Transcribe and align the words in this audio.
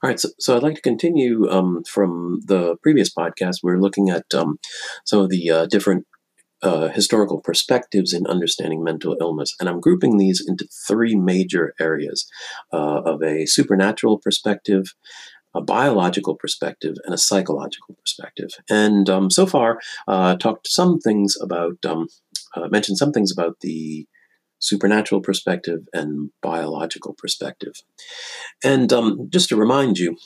All 0.00 0.08
right, 0.08 0.20
so, 0.20 0.28
so 0.38 0.56
I'd 0.56 0.62
like 0.62 0.76
to 0.76 0.80
continue 0.80 1.50
um, 1.50 1.82
from 1.82 2.40
the 2.44 2.76
previous 2.82 3.12
podcast. 3.12 3.56
We 3.64 3.72
are 3.72 3.80
looking 3.80 4.10
at 4.10 4.32
um, 4.32 4.58
some 5.04 5.20
of 5.20 5.28
the 5.28 5.50
uh, 5.50 5.66
different 5.66 6.06
uh, 6.62 6.88
historical 6.88 7.40
perspectives 7.40 8.12
in 8.12 8.24
understanding 8.28 8.84
mental 8.84 9.16
illness, 9.20 9.56
and 9.58 9.68
I'm 9.68 9.80
grouping 9.80 10.16
these 10.16 10.44
into 10.46 10.68
three 10.86 11.16
major 11.16 11.74
areas 11.80 12.30
uh, 12.72 13.00
of 13.02 13.24
a 13.24 13.46
supernatural 13.46 14.18
perspective, 14.18 14.94
a 15.52 15.60
biological 15.60 16.36
perspective, 16.36 16.94
and 17.04 17.12
a 17.12 17.18
psychological 17.18 17.96
perspective. 17.96 18.50
And 18.70 19.10
um, 19.10 19.32
so 19.32 19.46
far, 19.46 19.80
uh, 20.06 20.36
talked 20.36 20.68
some 20.68 21.00
things 21.00 21.36
about, 21.40 21.84
um, 21.84 22.06
uh, 22.54 22.68
mentioned 22.68 22.98
some 22.98 23.10
things 23.10 23.32
about 23.32 23.56
the 23.62 24.06
supernatural 24.58 25.20
perspective 25.20 25.80
and 25.92 26.30
biological 26.42 27.14
perspective. 27.16 27.74
And 28.64 28.92
um, 28.92 29.28
just 29.30 29.48
to 29.50 29.56
remind 29.56 29.98
you, 29.98 30.16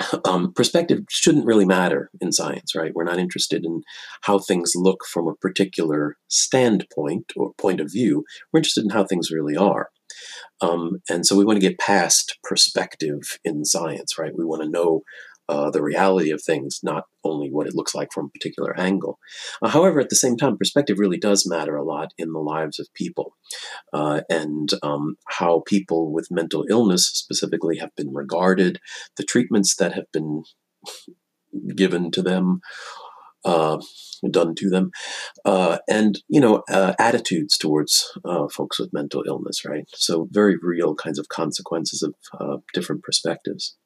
um, 0.24 0.52
perspective 0.52 1.00
shouldn't 1.08 1.46
really 1.46 1.66
matter 1.66 2.10
in 2.20 2.32
science, 2.32 2.74
right? 2.74 2.92
We're 2.94 3.04
not 3.04 3.18
interested 3.18 3.64
in 3.64 3.82
how 4.22 4.38
things 4.38 4.72
look 4.74 5.04
from 5.06 5.28
a 5.28 5.34
particular 5.34 6.16
standpoint 6.28 7.32
or 7.36 7.52
point 7.54 7.80
of 7.80 7.90
view. 7.90 8.24
We're 8.52 8.58
interested 8.58 8.84
in 8.84 8.90
how 8.90 9.04
things 9.04 9.30
really 9.30 9.56
are. 9.56 9.90
Um, 10.60 11.00
and 11.08 11.26
so 11.26 11.36
we 11.36 11.44
want 11.44 11.56
to 11.56 11.66
get 11.66 11.78
past 11.78 12.38
perspective 12.42 13.38
in 13.44 13.64
science, 13.64 14.18
right? 14.18 14.36
We 14.36 14.44
want 14.44 14.62
to 14.62 14.68
know 14.68 15.02
uh, 15.50 15.68
the 15.68 15.82
reality 15.82 16.30
of 16.30 16.40
things, 16.40 16.78
not 16.84 17.04
only 17.24 17.48
what 17.50 17.66
it 17.66 17.74
looks 17.74 17.92
like 17.92 18.12
from 18.12 18.26
a 18.26 18.28
particular 18.28 18.78
angle. 18.78 19.18
Uh, 19.60 19.68
however, 19.68 19.98
at 19.98 20.08
the 20.08 20.14
same 20.14 20.36
time, 20.36 20.56
perspective 20.56 21.00
really 21.00 21.18
does 21.18 21.44
matter 21.44 21.74
a 21.74 21.84
lot 21.84 22.12
in 22.16 22.32
the 22.32 22.38
lives 22.38 22.78
of 22.78 22.86
people 22.94 23.34
uh, 23.92 24.20
and 24.30 24.70
um, 24.84 25.16
how 25.26 25.62
people 25.66 26.12
with 26.12 26.30
mental 26.30 26.64
illness 26.70 27.08
specifically 27.08 27.78
have 27.78 27.90
been 27.96 28.14
regarded, 28.14 28.78
the 29.16 29.24
treatments 29.24 29.74
that 29.74 29.92
have 29.92 30.10
been 30.12 30.44
given 31.76 32.12
to 32.12 32.22
them. 32.22 32.60
Uh, 33.42 33.80
done 34.30 34.54
to 34.54 34.68
them, 34.68 34.90
uh, 35.46 35.78
and 35.88 36.18
you 36.28 36.38
know 36.38 36.62
uh, 36.68 36.92
attitudes 36.98 37.56
towards 37.56 38.12
uh, 38.26 38.46
folks 38.48 38.78
with 38.78 38.92
mental 38.92 39.24
illness, 39.26 39.64
right? 39.64 39.84
So 39.94 40.28
very 40.30 40.58
real 40.60 40.94
kinds 40.94 41.18
of 41.18 41.30
consequences 41.30 42.02
of 42.02 42.14
uh, 42.38 42.58
different 42.74 43.02
perspectives. 43.02 43.78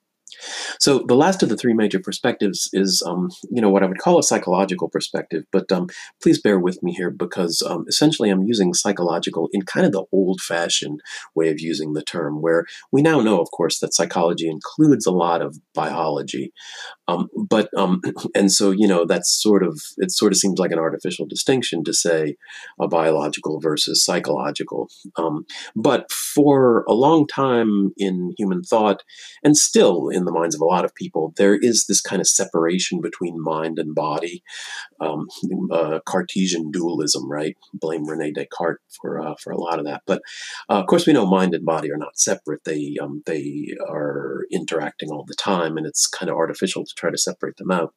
So 0.84 0.98
the 0.98 1.16
last 1.16 1.42
of 1.42 1.48
the 1.48 1.56
three 1.56 1.72
major 1.72 1.98
perspectives 1.98 2.68
is, 2.74 3.02
um, 3.06 3.30
you 3.50 3.62
know, 3.62 3.70
what 3.70 3.82
I 3.82 3.86
would 3.86 4.00
call 4.00 4.18
a 4.18 4.22
psychological 4.22 4.90
perspective. 4.90 5.44
But 5.50 5.72
um, 5.72 5.86
please 6.22 6.38
bear 6.38 6.58
with 6.58 6.82
me 6.82 6.92
here 6.92 7.10
because 7.10 7.62
um, 7.66 7.86
essentially 7.88 8.28
I'm 8.28 8.42
using 8.42 8.74
psychological 8.74 9.48
in 9.54 9.62
kind 9.62 9.86
of 9.86 9.92
the 9.92 10.04
old-fashioned 10.12 11.00
way 11.34 11.48
of 11.48 11.58
using 11.58 11.94
the 11.94 12.02
term, 12.02 12.42
where 12.42 12.66
we 12.92 13.00
now 13.00 13.22
know, 13.22 13.40
of 13.40 13.50
course, 13.50 13.78
that 13.78 13.94
psychology 13.94 14.46
includes 14.46 15.06
a 15.06 15.10
lot 15.10 15.40
of 15.40 15.56
biology. 15.74 16.52
Um, 17.08 17.28
but 17.34 17.70
um, 17.76 18.00
and 18.34 18.52
so 18.52 18.70
you 18.70 18.86
know 18.86 19.04
that's 19.04 19.30
sort 19.30 19.62
of 19.62 19.80
it 19.96 20.10
sort 20.10 20.32
of 20.32 20.38
seems 20.38 20.58
like 20.58 20.70
an 20.70 20.78
artificial 20.78 21.26
distinction 21.26 21.84
to 21.84 21.92
say 21.92 22.36
a 22.80 22.88
biological 22.88 23.60
versus 23.60 24.02
psychological. 24.02 24.88
Um, 25.16 25.44
but 25.74 26.10
for 26.12 26.84
a 26.88 26.94
long 26.94 27.26
time 27.26 27.92
in 27.96 28.34
human 28.36 28.62
thought, 28.62 29.02
and 29.42 29.56
still 29.56 30.08
in 30.08 30.24
the 30.24 30.32
minds 30.32 30.54
of 30.54 30.60
a 30.60 30.64
lot 30.64 30.73
of 30.82 30.94
people, 30.94 31.34
there 31.36 31.54
is 31.54 31.84
this 31.86 32.00
kind 32.00 32.20
of 32.20 32.26
separation 32.26 33.02
between 33.02 33.42
mind 33.42 33.78
and 33.78 33.94
body, 33.94 34.42
um, 34.98 35.28
uh, 35.70 36.00
Cartesian 36.06 36.70
dualism, 36.70 37.30
right? 37.30 37.56
Blame 37.74 38.08
Rene 38.08 38.32
Descartes 38.32 38.80
for 39.00 39.20
uh, 39.20 39.34
for 39.42 39.52
a 39.52 39.60
lot 39.60 39.78
of 39.78 39.84
that. 39.84 40.02
But 40.06 40.22
uh, 40.70 40.80
of 40.80 40.86
course, 40.86 41.06
we 41.06 41.12
know 41.12 41.26
mind 41.26 41.54
and 41.54 41.66
body 41.66 41.90
are 41.92 41.98
not 41.98 42.18
separate. 42.18 42.64
They 42.64 42.96
um, 43.00 43.22
they 43.26 43.74
are 43.86 44.46
interacting 44.50 45.10
all 45.10 45.24
the 45.26 45.34
time, 45.34 45.76
and 45.76 45.86
it's 45.86 46.06
kind 46.06 46.30
of 46.30 46.36
artificial 46.36 46.84
to 46.84 46.94
try 46.96 47.10
to 47.10 47.18
separate 47.18 47.58
them 47.58 47.70
out. 47.70 47.92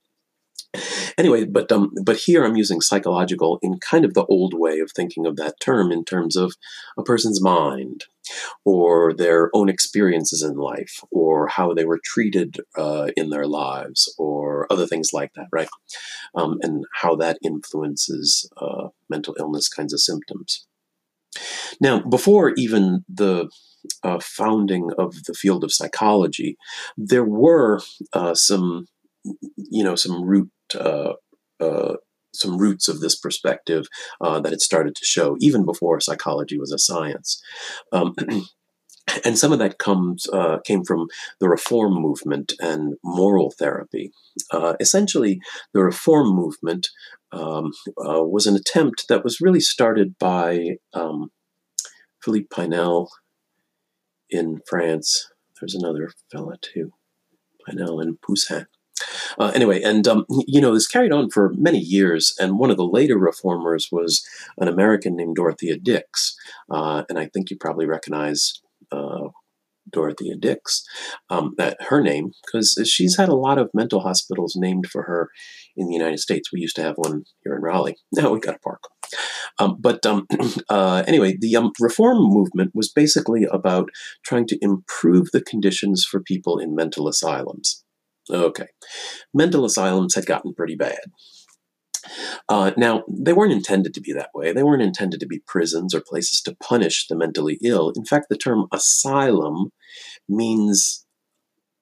Anyway, 1.18 1.46
but 1.46 1.72
um, 1.72 1.92
but 2.04 2.18
here 2.18 2.46
I'm 2.46 2.56
using 2.56 2.82
psychological 2.82 3.58
in 3.62 3.80
kind 3.80 4.06
of 4.06 4.14
the 4.14 4.26
old 4.26 4.54
way 4.54 4.80
of 4.80 4.92
thinking 4.92 5.26
of 5.26 5.36
that 5.38 5.60
term 5.60 5.92
in 5.92 6.04
terms 6.04 6.36
of 6.36 6.54
a 6.98 7.04
person's 7.04 7.42
mind, 7.42 8.06
or 8.66 9.14
their 9.14 9.50
own 9.54 9.70
experiences 9.70 10.42
in 10.44 10.56
life, 10.56 11.02
or 11.12 11.48
how 11.48 11.74
they 11.74 11.86
were 11.86 12.00
treated 12.04 12.58
uh, 12.78 13.08
in 13.16 13.30
their 13.30 13.48
lives, 13.48 14.14
or 14.18 14.68
other 14.72 14.88
things 14.88 15.10
like 15.14 15.32
that, 15.36 15.48
right? 15.52 15.70
Um, 16.36 16.58
and 16.62 16.86
how 17.02 17.16
that 17.16 17.38
influences 17.44 18.50
uh, 18.58 18.90
mental 19.10 19.36
illness 19.40 19.68
kinds 19.70 19.94
of 19.94 20.02
symptoms. 20.02 20.68
Now, 21.80 22.02
before 22.02 22.54
even 22.58 23.06
the 23.08 23.50
uh, 24.04 24.20
founding 24.22 24.90
of 24.98 25.24
the 25.26 25.34
field 25.34 25.64
of 25.64 25.74
psychology, 25.74 26.58
there 26.98 27.24
were 27.24 27.80
uh, 28.14 28.34
some, 28.34 28.88
you 29.56 29.84
know, 29.84 29.96
some 29.96 30.24
root 30.24 30.50
uh, 30.76 31.14
uh, 31.60 31.96
some 32.38 32.58
roots 32.58 32.88
of 32.88 33.00
this 33.00 33.16
perspective 33.16 33.88
uh, 34.22 34.40
that 34.40 34.54
it 34.54 34.62
started 34.62 34.96
to 34.96 35.06
show 35.06 35.38
even 35.40 35.66
before 35.66 36.00
psychology 36.00 36.58
was 36.58 36.72
a 36.72 36.80
science. 36.80 37.42
Um, 37.92 38.16
and 39.26 39.38
some 39.38 39.52
of 39.52 39.60
that 39.60 39.78
comes 39.78 40.28
uh, 40.32 40.60
came 40.66 40.84
from 40.84 41.08
the 41.40 41.50
reform 41.50 41.94
movement 41.94 42.54
and 42.60 42.96
moral 43.04 43.52
therapy. 43.52 44.12
Uh, 44.52 44.76
essentially, 44.80 45.40
the 45.74 45.84
reform 45.84 46.30
movement 46.30 46.90
um, 47.32 47.72
uh, 47.98 48.24
was 48.24 48.48
an 48.48 48.56
attempt 48.56 49.08
that 49.10 49.24
was 49.24 49.42
really 49.42 49.60
started 49.60 50.18
by 50.20 50.78
um, 50.94 51.32
Philippe 52.24 52.48
Pinel 52.54 53.08
in 54.30 54.60
France. 54.68 55.30
There's 55.60 55.76
another 55.76 56.12
fella 56.32 56.56
too, 56.62 56.92
Pinel 57.68 58.02
and 58.02 58.20
Pussin. 58.22 58.68
Uh, 59.40 59.52
anyway, 59.54 59.82
and 59.82 60.08
um, 60.08 60.26
you 60.48 60.62
know, 60.62 60.74
this 60.74 60.88
carried 60.88 61.12
on 61.12 61.30
for 61.30 61.54
many 61.56 61.80
years, 61.80 62.36
and 62.40 62.60
one 62.60 62.72
of 62.72 62.78
the 62.78 62.88
later 62.88 63.18
reformers 63.18 63.90
was 63.92 64.26
an 64.58 64.68
American 64.68 65.16
named 65.16 65.36
Dorothea 65.36 65.78
Dix, 65.78 66.36
uh, 66.70 67.04
and 67.10 67.20
I 67.20 67.28
think 67.28 67.50
you 67.50 67.58
probably 67.58 67.86
recognize 67.86 68.62
uh, 68.92 69.30
Dorothea 69.92 70.36
Dix, 70.36 70.84
um, 71.30 71.54
that 71.58 71.78
her 71.90 72.02
name, 72.02 72.32
because 72.46 72.80
she's 72.86 73.18
had 73.18 73.30
a 73.30 73.36
lot 73.36 73.58
of 73.58 73.70
mental 73.74 74.02
hospitals 74.02 74.56
named 74.56 74.88
for 74.88 75.04
her 75.04 75.30
in 75.76 75.88
the 75.88 75.94
United 75.94 76.20
States. 76.20 76.52
We 76.52 76.62
used 76.62 76.76
to 76.78 76.84
have 76.84 76.96
one 76.98 77.24
here 77.44 77.56
in 77.56 77.62
Raleigh. 77.62 77.98
Now 78.12 78.32
we've 78.32 78.42
got 78.42 78.56
a 78.56 78.60
park. 78.60 78.82
Um, 79.60 79.78
but 79.80 80.06
um, 80.06 80.28
uh, 80.70 81.04
anyway, 81.08 81.38
the 81.40 81.56
um, 81.56 81.72
reform 81.80 82.18
movement 82.20 82.72
was 82.74 82.92
basically 82.92 83.46
about 83.46 83.90
trying 84.24 84.48
to 84.48 84.58
improve 84.62 85.32
the 85.32 85.42
conditions 85.42 86.06
for 86.10 86.20
people 86.20 86.58
in 86.58 86.76
mental 86.76 87.08
asylums. 87.08 87.84
Okay. 88.32 88.68
Mental 89.34 89.66
asylums 89.66 90.16
had 90.16 90.26
gotten 90.26 90.54
pretty 90.54 90.76
bad. 90.76 91.00
Uh, 92.48 92.72
now, 92.78 93.04
they 93.10 93.34
weren't 93.34 93.52
intended 93.52 93.94
to 93.94 94.02
be 94.02 94.14
that 94.14 94.30
way. 94.34 94.54
They 94.54 94.64
weren't 94.64 94.82
intended 94.82 95.20
to 95.20 95.28
be 95.28 95.44
prisons 95.46 95.94
or 95.94 96.02
places 96.02 96.42
to 96.42 96.56
punish 96.56 97.08
the 97.08 97.16
mentally 97.16 97.60
ill. 97.64 97.92
In 97.96 98.06
fact, 98.06 98.28
the 98.30 98.38
term 98.38 98.68
asylum 98.72 99.72
means 100.30 101.06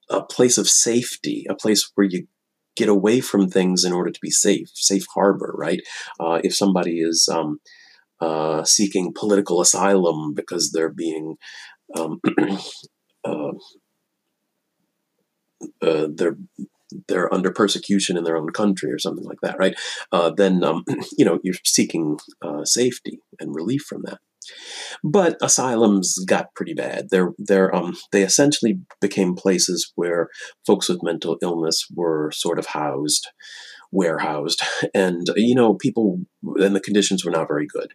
a 0.09 0.23
place 0.23 0.57
of 0.57 0.67
safety, 0.67 1.45
a 1.49 1.55
place 1.55 1.91
where 1.95 2.07
you 2.07 2.27
get 2.75 2.89
away 2.89 3.21
from 3.21 3.49
things 3.49 3.83
in 3.83 3.93
order 3.93 4.11
to 4.11 4.19
be 4.21 4.29
safe, 4.29 4.69
safe 4.73 5.05
harbor, 5.13 5.53
right? 5.57 5.81
Uh, 6.19 6.41
if 6.43 6.55
somebody 6.55 6.99
is 6.99 7.29
um, 7.31 7.59
uh, 8.19 8.63
seeking 8.63 9.13
political 9.13 9.61
asylum 9.61 10.33
because 10.33 10.71
they're 10.71 10.93
being 10.93 11.35
um, 11.97 12.19
uh, 15.81 16.07
they're 16.13 16.37
they're 17.07 17.33
under 17.33 17.51
persecution 17.51 18.15
in 18.15 18.23
their 18.23 18.37
own 18.37 18.51
country 18.51 18.91
or 18.91 18.99
something 18.99 19.25
like 19.25 19.41
that, 19.41 19.57
right? 19.57 19.75
Uh, 20.11 20.29
then 20.29 20.63
um, 20.63 20.83
you 21.17 21.25
know 21.25 21.39
you're 21.43 21.55
seeking 21.63 22.17
uh, 22.41 22.63
safety 22.63 23.19
and 23.39 23.55
relief 23.55 23.83
from 23.83 24.03
that. 24.03 24.19
But 25.03 25.37
asylums 25.41 26.17
got 26.25 26.53
pretty 26.53 26.73
bad. 26.73 27.09
They're, 27.09 27.33
they're, 27.37 27.75
um, 27.75 27.97
they 28.11 28.21
essentially 28.21 28.79
became 29.01 29.35
places 29.35 29.91
where 29.95 30.29
folks 30.65 30.87
with 30.87 31.03
mental 31.03 31.37
illness 31.41 31.87
were 31.93 32.31
sort 32.31 32.59
of 32.59 32.67
housed, 32.67 33.27
warehoused, 33.91 34.61
and 34.93 35.27
you 35.35 35.55
know 35.55 35.73
people 35.73 36.21
and 36.43 36.75
the 36.75 36.81
conditions 36.81 37.25
were 37.25 37.31
not 37.31 37.47
very 37.47 37.67
good. 37.67 37.93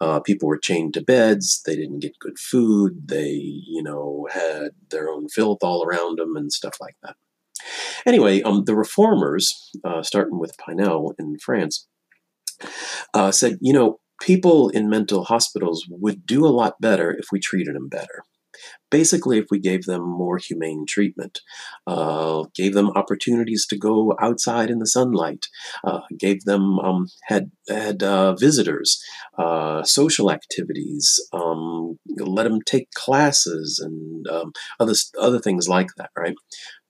Uh, 0.00 0.20
people 0.20 0.48
were 0.48 0.58
chained 0.58 0.94
to 0.94 1.02
beds. 1.02 1.62
They 1.64 1.76
didn't 1.76 2.00
get 2.00 2.18
good 2.18 2.38
food. 2.38 3.08
They, 3.08 3.30
you 3.30 3.82
know, 3.82 4.26
had 4.30 4.70
their 4.90 5.08
own 5.08 5.28
filth 5.28 5.58
all 5.62 5.84
around 5.84 6.18
them 6.18 6.36
and 6.36 6.52
stuff 6.52 6.74
like 6.80 6.96
that. 7.02 7.16
Anyway, 8.04 8.42
um, 8.42 8.64
the 8.64 8.76
reformers, 8.76 9.70
uh, 9.84 10.02
starting 10.02 10.38
with 10.38 10.56
Pinel 10.58 11.12
in 11.18 11.36
France, 11.44 11.86
uh, 13.14 13.32
said, 13.32 13.58
you 13.60 13.72
know, 13.72 13.98
people 14.20 14.68
in 14.70 14.88
mental 14.88 15.24
hospitals 15.24 15.84
would 15.88 16.26
do 16.26 16.46
a 16.46 16.48
lot 16.48 16.80
better 16.80 17.10
if 17.18 17.26
we 17.32 17.40
treated 17.40 17.74
them 17.74 17.88
better. 17.88 18.22
Basically, 18.90 19.38
if 19.38 19.46
we 19.50 19.58
gave 19.58 19.84
them 19.84 20.02
more 20.02 20.38
humane 20.38 20.84
treatment, 20.88 21.40
uh, 21.86 22.44
gave 22.54 22.74
them 22.74 22.90
opportunities 22.90 23.66
to 23.66 23.76
go 23.76 24.14
outside 24.20 24.70
in 24.70 24.78
the 24.78 24.86
sunlight, 24.86 25.46
uh, 25.84 26.00
gave 26.18 26.44
them 26.44 26.78
um, 26.78 27.06
had 27.24 27.50
had 27.68 28.02
uh, 28.02 28.34
visitors, 28.34 29.02
uh, 29.38 29.82
social 29.82 30.30
activities, 30.30 31.18
um, 31.32 31.98
let 32.18 32.44
them 32.44 32.60
take 32.62 32.90
classes 32.92 33.80
and 33.82 34.26
um, 34.28 34.52
other 34.80 34.94
other 35.20 35.38
things 35.40 35.68
like 35.68 35.88
that. 35.96 36.10
Right, 36.16 36.34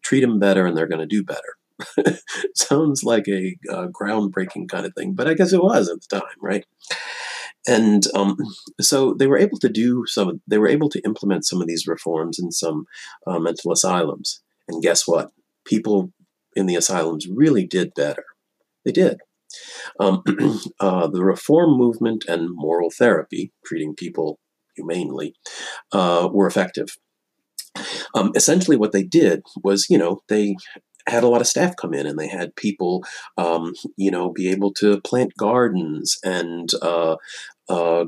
treat 0.03 0.21
them 0.21 0.39
better, 0.39 0.67
and 0.67 0.77
they're 0.77 0.87
going 0.89 1.01
to 1.01 1.07
do 1.07 1.25
better. 1.25 2.21
Sounds 2.55 3.05
like 3.05 3.29
a, 3.29 3.57
a 3.71 3.89
groundbreaking 3.89 4.69
kind 4.69 4.87
of 4.87 4.95
thing, 4.95 5.15
but 5.15 5.29
I 5.29 5.35
guess 5.35 5.53
it 5.53 5.63
was 5.63 5.89
at 5.89 5.99
the 6.01 6.21
time, 6.21 6.37
right? 6.41 6.65
And 7.67 8.07
um, 8.15 8.37
so 8.81 9.15
they 9.15 9.27
were 9.27 9.39
able 9.39 9.59
to 9.59 9.69
do 9.69 10.05
some 10.07 10.41
they 10.47 10.59
were 10.59 10.69
able 10.69 10.89
to 10.91 11.01
implement 11.05 11.47
some 11.47 11.61
of 11.61 11.67
these 11.67 11.87
reforms 11.87 12.39
in 12.39 12.53
some 12.53 12.87
uh, 13.27 13.39
mental 13.39 13.73
asylums. 13.73 14.41
And 14.69 14.83
guess 14.83 15.07
what? 15.07 15.31
People 15.65 16.13
in 16.55 16.67
the 16.67 16.77
asylums 16.77 17.27
really 17.29 17.67
did 17.67 17.93
better. 17.95 18.25
They 18.85 18.93
did. 18.93 19.19
Um, 20.01 20.23
uh, 20.81 21.07
the 21.09 21.25
reform 21.25 21.77
movement 21.77 22.25
and 22.29 22.49
moral 22.51 22.91
therapy 22.91 23.53
treating 23.65 23.95
people 23.95 24.39
humanely 24.77 25.35
uh, 25.93 26.29
were 26.33 26.47
effective. 26.47 26.97
Um, 28.15 28.33
essentially 28.35 28.77
what 28.77 28.93
they 28.93 29.03
did 29.03 29.43
was 29.63 29.91
you 29.91 29.99
know 29.99 30.21
they 30.29 30.57
had 31.09 31.23
a 31.23 31.29
lot 31.29 31.41
of 31.41 31.47
staff 31.47 31.77
come 31.77 31.95
in 31.95 32.07
and 32.07 32.19
they 32.19 32.29
had 32.29 32.57
people 32.57 33.05
um, 33.37 33.75
you 33.97 34.11
know 34.11 34.33
be 34.33 34.49
able 34.51 34.73
to 34.75 35.01
plant 35.03 35.33
gardens 35.37 36.19
and 36.25 36.71
uh, 36.83 37.17
uh, 37.69 38.07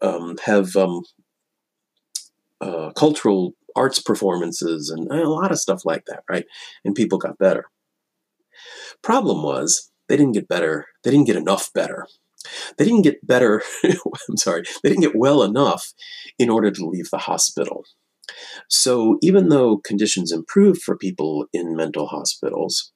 um, 0.00 0.36
have 0.44 0.76
um, 0.76 1.02
uh, 2.60 2.90
cultural 2.92 3.54
arts 3.74 4.00
performances 4.00 4.90
and 4.90 5.10
a 5.10 5.28
lot 5.28 5.50
of 5.50 5.58
stuff 5.58 5.84
like 5.84 6.04
that 6.06 6.22
right? 6.28 6.46
And 6.84 6.94
people 6.94 7.18
got 7.18 7.38
better. 7.38 7.66
Problem 9.02 9.42
was 9.42 9.90
they 10.08 10.16
didn't 10.16 10.34
get 10.34 10.48
better 10.48 10.86
they 11.02 11.10
didn't 11.10 11.26
get 11.26 11.36
enough 11.36 11.72
better. 11.72 12.06
They 12.76 12.84
didn't 12.84 13.02
get 13.02 13.24
better 13.24 13.62
i'm 13.84 14.36
sorry 14.36 14.64
they 14.82 14.88
didn't 14.88 15.02
get 15.02 15.16
well 15.16 15.42
enough 15.42 15.92
in 16.38 16.50
order 16.50 16.70
to 16.70 16.86
leave 16.86 17.10
the 17.10 17.18
hospital. 17.18 17.84
So 18.68 19.18
even 19.22 19.48
though 19.48 19.78
conditions 19.78 20.32
improved 20.32 20.82
for 20.82 20.96
people 20.96 21.46
in 21.52 21.76
mental 21.76 22.06
hospitals, 22.06 22.92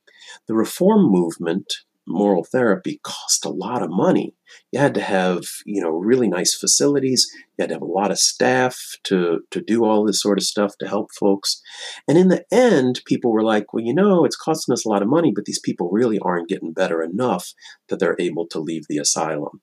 the 0.47 0.55
reform 0.55 1.11
movement, 1.11 1.75
moral 2.07 2.45
therapy, 2.45 3.01
cost 3.03 3.45
a 3.45 3.51
lot 3.51 3.83
of 3.83 3.91
money. 3.91 4.35
You 4.73 4.81
had 4.81 4.95
to 4.95 5.01
have, 5.01 5.45
you 5.65 5.83
know, 5.83 5.91
really 5.91 6.29
nice 6.29 6.55
facilities. 6.55 7.27
You 7.35 7.63
had 7.63 7.69
to 7.69 7.75
have 7.75 7.83
a 7.83 7.87
lot 7.87 8.11
of 8.11 8.19
staff 8.19 8.79
to, 9.05 9.41
to 9.51 9.61
do 9.61 9.85
all 9.85 10.05
this 10.05 10.21
sort 10.21 10.39
of 10.39 10.45
stuff 10.45 10.73
to 10.79 10.89
help 10.89 11.11
folks. 11.19 11.61
And 12.07 12.17
in 12.17 12.29
the 12.29 12.45
end, 12.53 13.03
people 13.07 13.33
were 13.33 13.43
like, 13.43 13.73
well, 13.73 13.85
you 13.85 13.95
know, 13.95 14.25
it's 14.25 14.37
costing 14.37 14.73
us 14.73 14.85
a 14.85 14.89
lot 14.89 15.03
of 15.03 15.09
money, 15.09 15.33
but 15.35 15.45
these 15.45 15.61
people 15.61 15.91
really 15.91 16.19
aren't 16.21 16.49
getting 16.49 16.73
better 16.73 17.03
enough 17.03 17.53
that 17.89 17.99
they're 17.99 18.17
able 18.19 18.47
to 18.49 18.61
leave 18.61 18.85
the 18.89 18.99
asylum. 18.99 19.61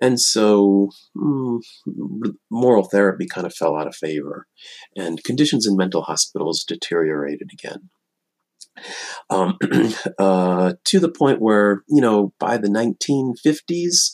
And 0.00 0.20
so 0.20 0.90
mm, 1.16 1.60
moral 2.50 2.84
therapy 2.84 3.26
kind 3.26 3.46
of 3.46 3.54
fell 3.54 3.76
out 3.76 3.86
of 3.86 3.96
favor, 3.96 4.46
and 4.96 5.24
conditions 5.24 5.66
in 5.66 5.76
mental 5.76 6.02
hospitals 6.02 6.64
deteriorated 6.64 7.50
again. 7.52 7.88
Um, 9.30 9.58
uh, 10.18 10.74
to 10.84 11.00
the 11.00 11.10
point 11.10 11.40
where, 11.40 11.82
you 11.88 12.00
know, 12.00 12.32
by 12.38 12.56
the 12.56 12.68
1950s, 12.68 14.10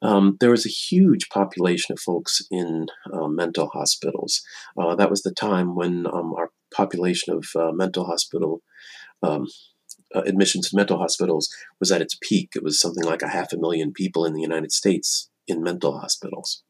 um, 0.00 0.36
there 0.40 0.50
was 0.50 0.64
a 0.64 0.70
huge 0.70 1.28
population 1.28 1.92
of 1.92 2.00
folks 2.00 2.40
in 2.50 2.86
uh, 3.12 3.26
mental 3.26 3.68
hospitals. 3.68 4.42
Uh, 4.78 4.94
that 4.94 5.10
was 5.10 5.22
the 5.22 5.32
time 5.32 5.74
when 5.74 6.06
um, 6.06 6.32
our 6.36 6.50
population 6.72 7.34
of 7.34 7.46
uh, 7.56 7.72
mental 7.72 8.04
hospital 8.04 8.62
um, 9.22 9.46
uh, 10.14 10.22
admissions 10.24 10.70
to 10.70 10.76
mental 10.76 10.98
hospitals 10.98 11.48
was 11.80 11.90
at 11.90 12.02
its 12.02 12.16
peak. 12.22 12.50
It 12.54 12.62
was 12.62 12.80
something 12.80 13.04
like 13.04 13.22
a 13.22 13.28
half 13.28 13.52
a 13.52 13.58
million 13.58 13.92
people 13.92 14.24
in 14.24 14.34
the 14.34 14.40
United 14.40 14.72
States 14.72 15.30
in 15.46 15.62
mental 15.62 15.98
hospitals. 15.98 16.62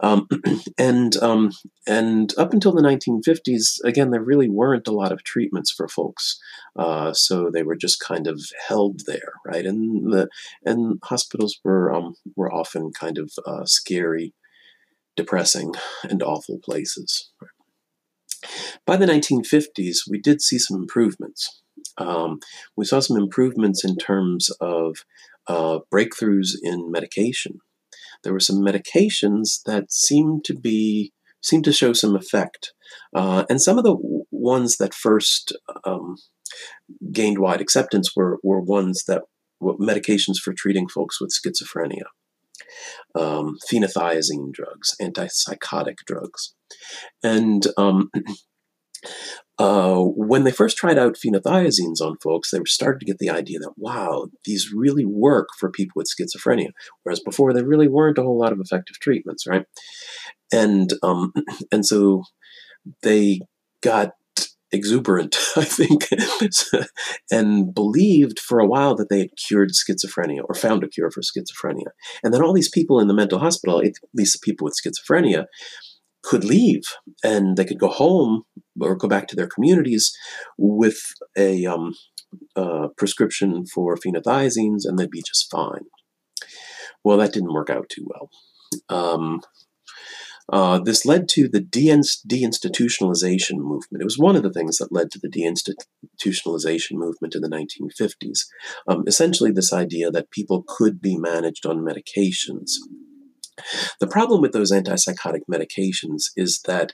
Um, 0.00 0.28
and 0.78 1.16
um, 1.18 1.52
and 1.86 2.32
up 2.38 2.52
until 2.52 2.72
the 2.72 2.82
1950s, 2.82 3.78
again, 3.84 4.10
there 4.10 4.22
really 4.22 4.48
weren't 4.48 4.88
a 4.88 4.92
lot 4.92 5.12
of 5.12 5.24
treatments 5.24 5.70
for 5.70 5.88
folks, 5.88 6.38
uh, 6.76 7.12
so 7.12 7.50
they 7.50 7.62
were 7.62 7.76
just 7.76 8.00
kind 8.00 8.26
of 8.26 8.40
held 8.68 9.00
there, 9.06 9.32
right? 9.44 9.66
And 9.66 10.12
the 10.12 10.28
and 10.64 10.98
hospitals 11.02 11.58
were 11.64 11.92
um, 11.92 12.14
were 12.36 12.52
often 12.52 12.92
kind 12.92 13.18
of 13.18 13.32
uh, 13.46 13.64
scary, 13.64 14.34
depressing, 15.16 15.74
and 16.04 16.22
awful 16.22 16.58
places. 16.58 17.30
By 18.86 18.96
the 18.96 19.06
1950s, 19.06 20.08
we 20.08 20.20
did 20.20 20.40
see 20.40 20.58
some 20.58 20.76
improvements. 20.76 21.60
Um, 21.96 22.38
we 22.76 22.84
saw 22.84 23.00
some 23.00 23.16
improvements 23.16 23.84
in 23.84 23.96
terms 23.96 24.50
of 24.60 25.04
uh, 25.48 25.80
breakthroughs 25.92 26.54
in 26.62 26.90
medication. 26.90 27.60
There 28.24 28.32
were 28.32 28.40
some 28.40 28.60
medications 28.60 29.62
that 29.66 29.92
seemed 29.92 30.44
to 30.44 30.54
be 30.54 31.12
seemed 31.40 31.64
to 31.64 31.72
show 31.72 31.92
some 31.92 32.16
effect, 32.16 32.72
uh, 33.14 33.44
and 33.48 33.62
some 33.62 33.78
of 33.78 33.84
the 33.84 33.96
ones 34.30 34.76
that 34.78 34.94
first 34.94 35.56
um, 35.84 36.16
gained 37.12 37.38
wide 37.38 37.60
acceptance 37.60 38.14
were 38.16 38.38
were 38.42 38.60
ones 38.60 39.04
that 39.06 39.22
were 39.60 39.76
medications 39.76 40.38
for 40.42 40.52
treating 40.52 40.88
folks 40.88 41.20
with 41.20 41.30
schizophrenia. 41.30 42.04
Um, 43.14 43.56
phenothiazine 43.70 44.52
drugs, 44.52 44.94
antipsychotic 45.00 45.98
drugs. 46.06 46.54
And 47.22 47.66
um, 47.76 48.10
uh, 49.58 49.98
when 49.98 50.44
they 50.44 50.52
first 50.52 50.76
tried 50.76 50.98
out 50.98 51.16
phenothiazines 51.16 52.00
on 52.00 52.16
folks, 52.22 52.50
they 52.50 52.60
started 52.66 53.00
to 53.00 53.06
get 53.06 53.18
the 53.18 53.30
idea 53.30 53.58
that, 53.58 53.72
wow, 53.76 54.28
these 54.44 54.72
really 54.72 55.04
work 55.04 55.48
for 55.58 55.70
people 55.70 55.94
with 55.96 56.08
schizophrenia. 56.08 56.70
Whereas 57.02 57.20
before, 57.20 57.52
there 57.52 57.66
really 57.66 57.88
weren't 57.88 58.18
a 58.18 58.22
whole 58.22 58.38
lot 58.38 58.52
of 58.52 58.60
effective 58.60 59.00
treatments, 59.00 59.46
right? 59.46 59.64
And, 60.52 60.92
um, 61.02 61.32
and 61.72 61.84
so 61.84 62.22
they 63.02 63.40
got 63.82 64.12
exuberant, 64.70 65.36
I 65.56 65.64
think, 65.64 66.08
and 67.30 67.74
believed 67.74 68.38
for 68.38 68.60
a 68.60 68.66
while 68.66 68.94
that 68.94 69.08
they 69.08 69.20
had 69.20 69.36
cured 69.36 69.70
schizophrenia 69.70 70.42
or 70.48 70.54
found 70.54 70.84
a 70.84 70.88
cure 70.88 71.10
for 71.10 71.20
schizophrenia. 71.20 71.90
And 72.22 72.32
then 72.32 72.42
all 72.42 72.52
these 72.52 72.70
people 72.70 73.00
in 73.00 73.08
the 73.08 73.14
mental 73.14 73.38
hospital, 73.38 73.80
at 73.80 73.92
least 74.14 74.34
the 74.34 74.44
people 74.44 74.66
with 74.66 74.76
schizophrenia, 74.76 75.46
could 76.28 76.44
leave 76.44 76.82
and 77.24 77.56
they 77.56 77.64
could 77.64 77.78
go 77.78 77.88
home 77.88 78.42
or 78.78 78.94
go 78.94 79.08
back 79.08 79.26
to 79.26 79.34
their 79.34 79.46
communities 79.46 80.12
with 80.58 80.98
a 81.38 81.64
um, 81.64 81.94
uh, 82.54 82.88
prescription 82.98 83.64
for 83.64 83.96
phenothiazines 83.96 84.82
and 84.84 84.98
they'd 84.98 85.10
be 85.10 85.22
just 85.26 85.50
fine. 85.50 85.86
Well, 87.02 87.16
that 87.16 87.32
didn't 87.32 87.54
work 87.54 87.70
out 87.70 87.88
too 87.88 88.06
well. 88.06 88.28
Um, 88.90 89.40
uh, 90.52 90.78
this 90.78 91.06
led 91.06 91.28
to 91.30 91.48
the 91.48 91.60
deinstitutionalization 91.60 93.56
movement. 93.56 94.02
It 94.02 94.04
was 94.04 94.18
one 94.18 94.36
of 94.36 94.42
the 94.42 94.52
things 94.52 94.76
that 94.78 94.92
led 94.92 95.10
to 95.12 95.18
the 95.18 95.30
deinstitutionalization 95.30 96.92
movement 96.92 97.34
in 97.34 97.40
the 97.40 97.48
1950s. 97.48 98.40
Um, 98.86 99.04
essentially, 99.06 99.50
this 99.50 99.72
idea 99.72 100.10
that 100.10 100.30
people 100.30 100.62
could 100.66 101.00
be 101.00 101.16
managed 101.16 101.64
on 101.64 101.78
medications 101.78 102.72
the 104.00 104.06
problem 104.06 104.40
with 104.40 104.52
those 104.52 104.72
antipsychotic 104.72 105.42
medications 105.50 106.30
is 106.36 106.60
that, 106.66 106.92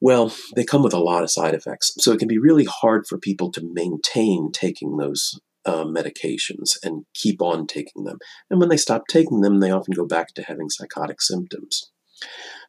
well, 0.00 0.32
they 0.54 0.64
come 0.64 0.82
with 0.82 0.94
a 0.94 0.98
lot 0.98 1.22
of 1.22 1.30
side 1.30 1.54
effects. 1.54 1.94
So 1.98 2.12
it 2.12 2.18
can 2.18 2.28
be 2.28 2.38
really 2.38 2.64
hard 2.64 3.06
for 3.06 3.18
people 3.18 3.50
to 3.52 3.70
maintain 3.72 4.50
taking 4.52 4.96
those 4.96 5.40
uh, 5.64 5.84
medications 5.84 6.76
and 6.82 7.04
keep 7.14 7.42
on 7.42 7.66
taking 7.66 8.04
them. 8.04 8.18
And 8.50 8.60
when 8.60 8.68
they 8.68 8.76
stop 8.76 9.04
taking 9.08 9.40
them, 9.40 9.60
they 9.60 9.70
often 9.70 9.94
go 9.94 10.06
back 10.06 10.34
to 10.34 10.42
having 10.42 10.70
psychotic 10.70 11.20
symptoms. 11.20 11.90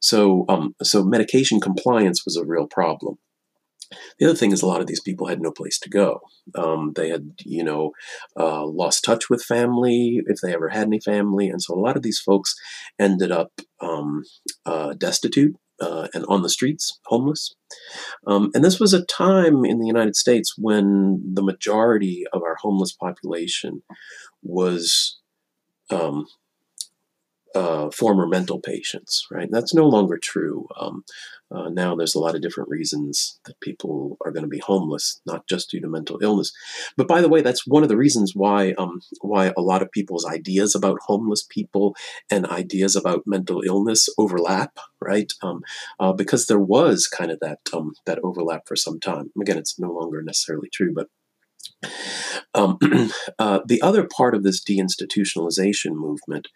So, 0.01 0.45
um, 0.49 0.75
so 0.83 1.03
medication 1.03 1.59
compliance 1.59 2.23
was 2.25 2.35
a 2.35 2.45
real 2.45 2.67
problem. 2.67 3.17
The 4.19 4.25
other 4.25 4.35
thing 4.35 4.51
is, 4.51 4.61
a 4.61 4.67
lot 4.67 4.81
of 4.81 4.87
these 4.87 5.01
people 5.01 5.27
had 5.27 5.41
no 5.41 5.51
place 5.51 5.79
to 5.79 5.89
go. 5.89 6.21
Um, 6.55 6.93
they 6.95 7.09
had, 7.09 7.31
you 7.45 7.63
know, 7.63 7.91
uh, 8.39 8.65
lost 8.65 9.03
touch 9.03 9.29
with 9.29 9.43
family 9.43 10.21
if 10.27 10.39
they 10.41 10.53
ever 10.53 10.69
had 10.69 10.87
any 10.87 10.99
family, 10.99 11.49
and 11.49 11.61
so 11.61 11.73
a 11.73 11.79
lot 11.79 11.97
of 11.97 12.03
these 12.03 12.19
folks 12.19 12.55
ended 12.99 13.31
up 13.31 13.51
um, 13.81 14.23
uh, 14.65 14.93
destitute 14.93 15.55
uh, 15.81 16.07
and 16.13 16.25
on 16.27 16.41
the 16.41 16.49
streets, 16.49 16.99
homeless. 17.05 17.55
Um, 18.27 18.51
and 18.53 18.63
this 18.63 18.79
was 18.79 18.93
a 18.93 19.05
time 19.05 19.65
in 19.65 19.79
the 19.79 19.87
United 19.87 20.15
States 20.15 20.55
when 20.57 21.21
the 21.33 21.43
majority 21.43 22.23
of 22.33 22.43
our 22.43 22.55
homeless 22.61 22.93
population 22.93 23.81
was 24.43 25.19
um, 25.89 26.25
uh, 27.55 27.89
former 27.91 28.27
mental 28.27 28.59
patients, 28.59 29.25
right? 29.31 29.49
That's 29.51 29.73
no 29.73 29.87
longer 29.87 30.17
true. 30.17 30.67
Um, 30.79 31.03
uh, 31.51 31.69
now 31.69 31.95
there's 31.95 32.13
a 32.13 32.19
lot 32.19 32.35
of 32.35 32.41
different 32.41 32.69
reasons 32.69 33.39
that 33.45 33.59
people 33.59 34.17
are 34.23 34.31
going 34.31 34.43
to 34.43 34.49
be 34.49 34.59
homeless, 34.59 35.19
not 35.25 35.47
just 35.47 35.71
due 35.71 35.81
to 35.81 35.87
mental 35.87 36.19
illness. 36.21 36.51
But 36.95 37.07
by 37.07 37.21
the 37.21 37.29
way, 37.29 37.41
that's 37.41 37.65
one 37.65 37.81
of 37.81 37.89
the 37.89 37.97
reasons 37.97 38.33
why 38.35 38.73
um, 38.77 39.01
why 39.21 39.51
a 39.57 39.61
lot 39.61 39.81
of 39.81 39.91
people's 39.91 40.25
ideas 40.25 40.75
about 40.75 40.99
homeless 41.07 41.43
people 41.49 41.95
and 42.29 42.45
ideas 42.45 42.95
about 42.95 43.23
mental 43.25 43.63
illness 43.65 44.07
overlap, 44.17 44.77
right? 45.01 45.31
Um, 45.41 45.61
uh, 45.99 46.13
because 46.13 46.45
there 46.45 46.59
was 46.59 47.07
kind 47.07 47.31
of 47.31 47.39
that 47.39 47.59
um, 47.73 47.93
that 48.05 48.19
overlap 48.23 48.67
for 48.67 48.75
some 48.75 48.99
time. 48.99 49.31
Again, 49.41 49.57
it's 49.57 49.79
no 49.79 49.91
longer 49.91 50.21
necessarily 50.21 50.69
true, 50.71 50.93
but 50.93 51.07
um, 52.53 52.77
uh, 53.39 53.59
the 53.65 53.81
other 53.81 54.07
part 54.07 54.35
of 54.35 54.43
this 54.43 54.63
deinstitutionalization 54.63 55.91
movement 55.91 56.47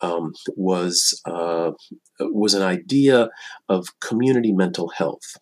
um, 0.00 0.32
was 0.56 1.20
uh, 1.26 1.72
was 2.20 2.54
an 2.54 2.62
idea 2.62 3.28
of 3.68 3.88
community 4.00 4.52
mental 4.52 4.90
health. 4.90 5.36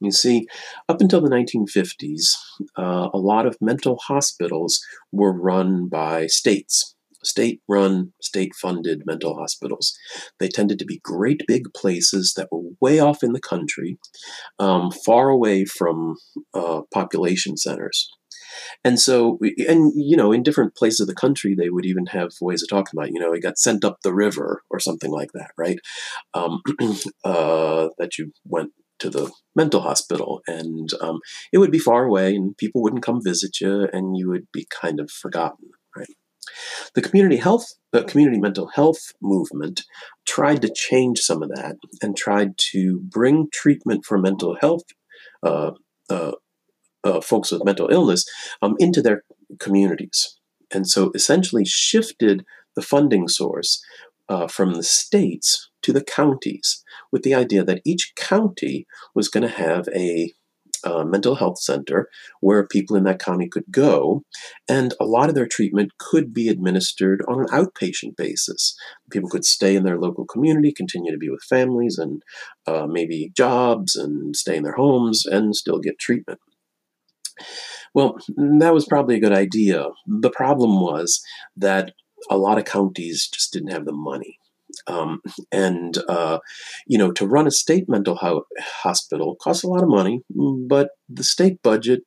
You 0.00 0.12
see, 0.12 0.46
up 0.88 1.00
until 1.02 1.20
the 1.20 1.28
1950s, 1.28 2.34
uh, 2.78 3.10
a 3.12 3.18
lot 3.18 3.46
of 3.46 3.58
mental 3.60 3.98
hospitals 3.98 4.82
were 5.12 5.32
run 5.32 5.88
by 5.88 6.26
states, 6.26 6.94
state 7.24 7.60
run, 7.68 8.12
state 8.22 8.54
funded 8.54 9.02
mental 9.06 9.36
hospitals. 9.36 9.96
They 10.38 10.48
tended 10.48 10.78
to 10.78 10.84
be 10.84 11.00
great 11.02 11.42
big 11.46 11.72
places 11.74 12.34
that 12.36 12.48
were 12.50 12.70
way 12.80 12.98
off 12.98 13.22
in 13.22 13.32
the 13.32 13.40
country, 13.40 13.98
um, 14.58 14.90
far 14.90 15.28
away 15.28 15.64
from 15.64 16.16
uh, 16.54 16.82
population 16.92 17.56
centers. 17.56 18.10
And 18.84 18.98
so, 18.98 19.38
and 19.68 19.92
you 19.94 20.16
know, 20.16 20.32
in 20.32 20.42
different 20.42 20.74
places 20.74 21.00
of 21.00 21.06
the 21.06 21.14
country, 21.14 21.54
they 21.54 21.70
would 21.70 21.86
even 21.86 22.06
have 22.06 22.30
ways 22.40 22.62
of 22.62 22.68
talking 22.68 22.98
about, 22.98 23.12
you 23.12 23.20
know, 23.20 23.32
it 23.32 23.42
got 23.42 23.58
sent 23.58 23.84
up 23.84 23.98
the 24.02 24.14
river 24.14 24.62
or 24.70 24.78
something 24.78 25.10
like 25.10 25.32
that, 25.34 25.50
right? 25.56 25.78
Um, 26.34 26.62
uh, 27.24 27.88
that 27.98 28.18
you 28.18 28.32
went 28.44 28.72
to 29.00 29.10
the 29.10 29.30
mental 29.56 29.80
hospital 29.80 30.42
and 30.46 30.90
um, 31.00 31.20
it 31.52 31.58
would 31.58 31.70
be 31.70 31.78
far 31.78 32.04
away 32.04 32.34
and 32.34 32.56
people 32.56 32.82
wouldn't 32.82 33.02
come 33.02 33.20
visit 33.22 33.60
you 33.60 33.88
and 33.92 34.16
you 34.16 34.28
would 34.28 34.46
be 34.52 34.66
kind 34.70 35.00
of 35.00 35.10
forgotten? 35.10 35.70
The 36.94 37.02
community 37.02 37.36
health, 37.36 37.74
the 37.92 38.04
community 38.04 38.38
mental 38.38 38.68
health 38.68 39.12
movement 39.20 39.82
tried 40.26 40.62
to 40.62 40.72
change 40.72 41.20
some 41.20 41.42
of 41.42 41.50
that 41.50 41.76
and 42.02 42.16
tried 42.16 42.56
to 42.72 43.00
bring 43.00 43.48
treatment 43.52 44.04
for 44.04 44.18
mental 44.18 44.56
health 44.60 44.84
uh, 45.42 45.72
uh, 46.08 46.32
uh, 47.04 47.20
folks 47.20 47.50
with 47.50 47.64
mental 47.64 47.88
illness 47.90 48.24
um, 48.62 48.76
into 48.78 49.00
their 49.00 49.22
communities. 49.58 50.38
And 50.70 50.88
so 50.88 51.10
essentially 51.14 51.64
shifted 51.64 52.44
the 52.76 52.82
funding 52.82 53.28
source 53.28 53.82
uh, 54.28 54.46
from 54.46 54.74
the 54.74 54.82
states 54.82 55.70
to 55.82 55.92
the 55.92 56.04
counties 56.04 56.84
with 57.10 57.22
the 57.22 57.34
idea 57.34 57.64
that 57.64 57.82
each 57.84 58.12
county 58.16 58.86
was 59.14 59.28
going 59.28 59.42
to 59.42 59.54
have 59.54 59.88
a 59.94 60.32
uh, 60.84 61.04
mental 61.04 61.34
health 61.34 61.60
center 61.60 62.08
where 62.40 62.66
people 62.66 62.96
in 62.96 63.04
that 63.04 63.18
county 63.18 63.48
could 63.48 63.70
go, 63.70 64.22
and 64.68 64.94
a 65.00 65.04
lot 65.04 65.28
of 65.28 65.34
their 65.34 65.46
treatment 65.46 65.92
could 65.98 66.32
be 66.32 66.48
administered 66.48 67.22
on 67.28 67.40
an 67.40 67.46
outpatient 67.48 68.16
basis. 68.16 68.76
People 69.10 69.30
could 69.30 69.44
stay 69.44 69.76
in 69.76 69.84
their 69.84 69.98
local 69.98 70.24
community, 70.24 70.72
continue 70.72 71.12
to 71.12 71.18
be 71.18 71.30
with 71.30 71.42
families 71.48 71.98
and 71.98 72.22
uh, 72.66 72.86
maybe 72.86 73.32
jobs, 73.36 73.96
and 73.96 74.34
stay 74.36 74.56
in 74.56 74.62
their 74.62 74.74
homes 74.74 75.26
and 75.26 75.54
still 75.54 75.78
get 75.78 75.98
treatment. 75.98 76.40
Well, 77.94 78.18
that 78.36 78.74
was 78.74 78.86
probably 78.86 79.16
a 79.16 79.20
good 79.20 79.32
idea. 79.32 79.88
The 80.06 80.30
problem 80.30 80.80
was 80.80 81.22
that 81.56 81.92
a 82.30 82.36
lot 82.36 82.58
of 82.58 82.64
counties 82.64 83.28
just 83.28 83.52
didn't 83.52 83.72
have 83.72 83.84
the 83.84 83.92
money. 83.92 84.39
Um, 84.86 85.20
and, 85.52 85.96
uh, 86.08 86.38
you 86.86 86.98
know, 86.98 87.12
to 87.12 87.26
run 87.26 87.46
a 87.46 87.50
state 87.50 87.88
mental 87.88 88.16
ho- 88.16 88.46
hospital 88.58 89.36
costs 89.40 89.64
a 89.64 89.68
lot 89.68 89.82
of 89.82 89.88
money, 89.88 90.22
but 90.68 90.90
the 91.08 91.24
state 91.24 91.62
budget 91.62 92.00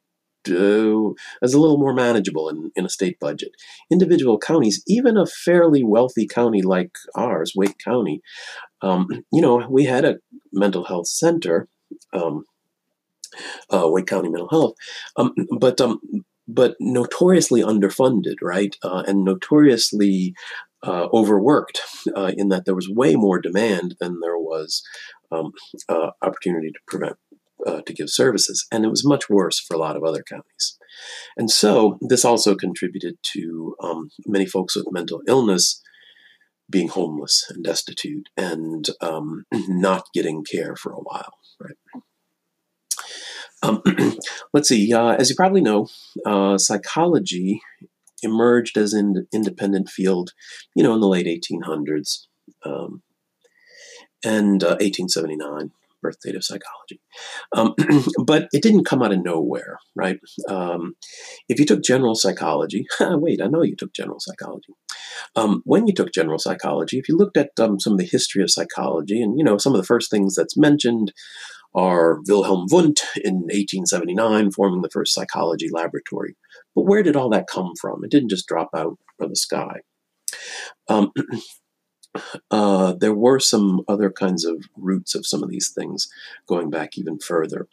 uh, 0.50 1.10
is 1.42 1.53
a 1.53 1.60
little 1.60 1.77
more 1.77 1.94
manageable 1.94 2.50
in, 2.50 2.72
in 2.75 2.86
a 2.86 2.89
state 2.89 3.20
budget. 3.20 3.51
Individual 3.92 4.38
counties, 4.38 4.84
even 4.88 5.18
a 5.18 5.25
fairly 5.25 5.84
wealthy 5.84 6.27
county 6.27 6.62
like 6.62 6.92
ours, 7.15 7.53
Wake 7.56 7.77
County, 7.84 8.22
um, 8.82 9.08
you 9.32 9.42
know, 9.42 9.65
we 9.70 9.86
had 9.86 10.06
a 10.06 10.18
mental 10.51 10.84
health 10.84 11.08
center. 11.08 11.68
Um, 12.12 12.44
uh, 13.72 13.89
Wake 13.89 14.06
County 14.06 14.30
Mental 14.30 14.50
Health, 14.50 14.75
um, 15.18 15.34
but 15.58 15.82
um, 15.82 16.00
but 16.48 16.75
notoriously 16.80 17.62
underfunded, 17.62 18.36
right, 18.44 18.75
uh, 18.84 19.03
and 19.08 19.24
notoriously 19.24 20.36
uh, 20.83 21.07
overworked 21.13 21.81
uh, 22.15 22.31
in 22.35 22.49
that 22.49 22.65
there 22.65 22.75
was 22.75 22.89
way 22.89 23.15
more 23.15 23.39
demand 23.39 23.95
than 23.99 24.19
there 24.19 24.37
was 24.37 24.83
um, 25.31 25.51
uh, 25.89 26.11
opportunity 26.21 26.69
to 26.69 26.79
prevent 26.87 27.17
uh, 27.65 27.81
to 27.85 27.93
give 27.93 28.09
services, 28.09 28.65
and 28.71 28.83
it 28.83 28.89
was 28.89 29.05
much 29.05 29.29
worse 29.29 29.59
for 29.59 29.75
a 29.75 29.79
lot 29.79 29.95
of 29.95 30.03
other 30.03 30.23
counties. 30.23 30.77
And 31.37 31.49
so 31.49 31.97
this 32.01 32.25
also 32.25 32.55
contributed 32.55 33.15
to 33.33 33.75
um, 33.81 34.09
many 34.25 34.45
folks 34.45 34.75
with 34.75 34.91
mental 34.91 35.21
illness 35.27 35.81
being 36.69 36.87
homeless 36.87 37.45
and 37.49 37.63
destitute 37.63 38.29
and 38.35 38.87
um, 39.01 39.45
not 39.67 40.05
getting 40.13 40.43
care 40.43 40.75
for 40.75 40.91
a 40.91 40.97
while, 40.97 41.33
right? 41.59 41.77
Um, 43.61 43.81
let's 44.53 44.69
see. 44.69 44.91
Uh, 44.93 45.11
as 45.11 45.29
you 45.29 45.35
probably 45.35 45.61
know, 45.61 45.87
uh, 46.25 46.57
psychology 46.57 47.61
emerged 48.24 48.77
as 48.77 48.94
an 48.94 49.27
independent 49.34 49.89
field, 49.89 50.32
you 50.75 50.84
know, 50.84 50.94
in 50.94 51.01
the 51.01 51.08
late 51.08 51.27
1800s 51.27 52.27
um, 52.65 53.01
and 54.24 54.63
uh, 54.63 54.77
1879, 54.80 55.72
birth 56.01 56.20
date 56.24 56.36
of 56.36 56.44
psychology. 56.44 57.01
Um, 57.56 57.74
but 58.25 58.48
it 58.51 58.62
didn't 58.62 58.86
come 58.86 59.01
out 59.01 59.13
of 59.13 59.24
nowhere, 59.24 59.80
right? 59.96 60.20
Um, 60.48 60.96
if 61.50 61.60
you 61.60 61.65
took 61.65 61.84
general 61.84 62.15
psychology, 62.15 62.86
wait, 63.00 63.42
I 63.42 63.48
know 63.48 63.63
you 63.63 63.75
took 63.75 63.94
general 63.94 64.20
psychology. 64.20 64.74
Um, 65.36 65.62
when 65.65 65.88
you 65.88 65.94
took 65.94 66.13
general 66.13 66.39
psychology, 66.39 67.00
if 67.00 67.08
you 67.08 67.18
looked 67.18 67.38
at 67.38 67.51
um, 67.60 67.80
some 67.80 67.94
of 67.94 68.00
the 68.00 68.10
history 68.10 68.44
of 68.44 68.51
psychology, 68.51 69.22
and 69.22 69.38
you 69.38 69.44
know, 69.44 69.58
some 69.58 69.74
of 69.74 69.82
the 69.82 69.88
first 69.88 70.12
things 70.12 70.36
that's 70.36 70.58
mentioned 70.58 71.13
are 71.75 72.20
Wilhelm 72.27 72.68
Wundt 72.70 73.01
in 73.24 73.36
1879 73.36 74.51
forming 74.51 74.82
the 74.82 74.89
first 74.89 75.13
psychology 75.13 75.70
laboratory. 75.72 76.36
But 76.75 76.84
where 76.84 77.03
did 77.03 77.15
all 77.15 77.30
that 77.30 77.48
come 77.48 77.74
from? 77.80 78.03
It 78.03 78.12
didn't 78.12 78.30
just 78.30 78.48
drop 78.48 78.70
out 78.75 78.98
from 79.18 79.30
the 79.30 79.36
sky. 79.36 79.82
Um, 80.88 81.12
uh, 82.51 82.94
there 82.94 83.13
were 83.13 83.39
some 83.39 83.82
other 83.88 84.10
kinds 84.10 84.46
of 84.46 84.65
roots 84.77 85.15
of 85.15 85.25
some 85.25 85.44
of 85.44 85.50
these 85.50 85.70
things 85.70 86.10
going 86.48 86.70
back 86.70 86.98
even 86.98 87.20
further. 87.20 87.68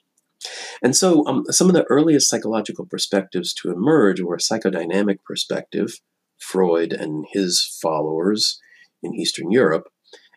And 0.82 0.96
so, 0.96 1.26
um, 1.26 1.44
some 1.50 1.68
of 1.68 1.74
the 1.74 1.84
earliest 1.84 2.28
psychological 2.28 2.86
perspectives 2.86 3.52
to 3.54 3.70
emerge 3.70 4.20
were 4.20 4.36
a 4.36 4.38
psychodynamic 4.38 5.22
perspective, 5.24 6.00
Freud 6.38 6.92
and 6.92 7.26
his 7.30 7.62
followers 7.82 8.58
in 9.02 9.14
Eastern 9.14 9.50
Europe, 9.50 9.88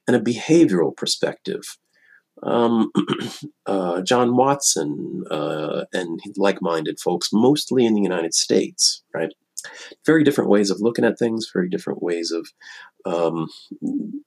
and 0.06 0.16
a 0.16 0.20
behavioral 0.20 0.96
perspective, 0.96 1.78
um, 2.46 2.92
uh, 3.66 4.02
John 4.02 4.36
Watson 4.36 5.24
uh, 5.30 5.86
and 5.94 6.20
like-minded 6.38 7.00
folks, 7.00 7.30
mostly 7.32 7.86
in 7.86 7.94
the 7.94 8.02
United 8.02 8.34
States, 8.34 9.04
right? 9.14 9.34
Very 10.06 10.24
different 10.24 10.50
ways 10.50 10.70
of 10.70 10.82
looking 10.82 11.06
at 11.06 11.18
things, 11.18 11.50
very 11.54 11.70
different 11.70 12.04
ways 12.04 12.32
of, 12.32 12.48
um, 13.06 13.48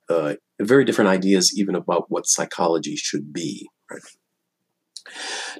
uh, 0.08 0.35
very 0.61 0.85
different 0.85 1.11
ideas 1.11 1.58
even 1.58 1.75
about 1.75 2.06
what 2.08 2.26
psychology 2.26 2.96
should 2.96 3.32
be, 3.32 3.68
right? 3.90 4.02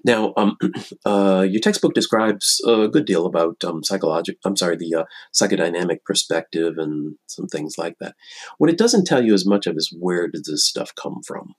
Now, 0.05 0.33
um, 0.37 0.57
uh, 1.05 1.47
your 1.49 1.61
textbook 1.61 1.95
describes 1.95 2.61
a 2.67 2.89
good 2.89 3.05
deal 3.05 3.27
about 3.27 3.63
um, 3.65 3.83
psychological, 3.83 4.41
I'm 4.45 4.57
sorry, 4.57 4.77
the 4.77 4.95
uh, 4.95 5.05
psychodynamic 5.35 6.05
perspective 6.05 6.75
and 6.79 7.17
some 7.27 7.47
things 7.47 7.77
like 7.79 7.97
that. 8.01 8.15
What 8.59 8.71
it 8.71 8.79
doesn't 8.79 9.07
tell 9.07 9.25
you 9.25 9.35
as 9.35 9.47
much 9.47 9.67
of 9.67 9.77
is 9.77 9.95
where 9.97 10.29
does 10.29 10.45
this 10.45 10.65
stuff 10.65 10.93
come 10.95 11.21
from? 11.27 11.55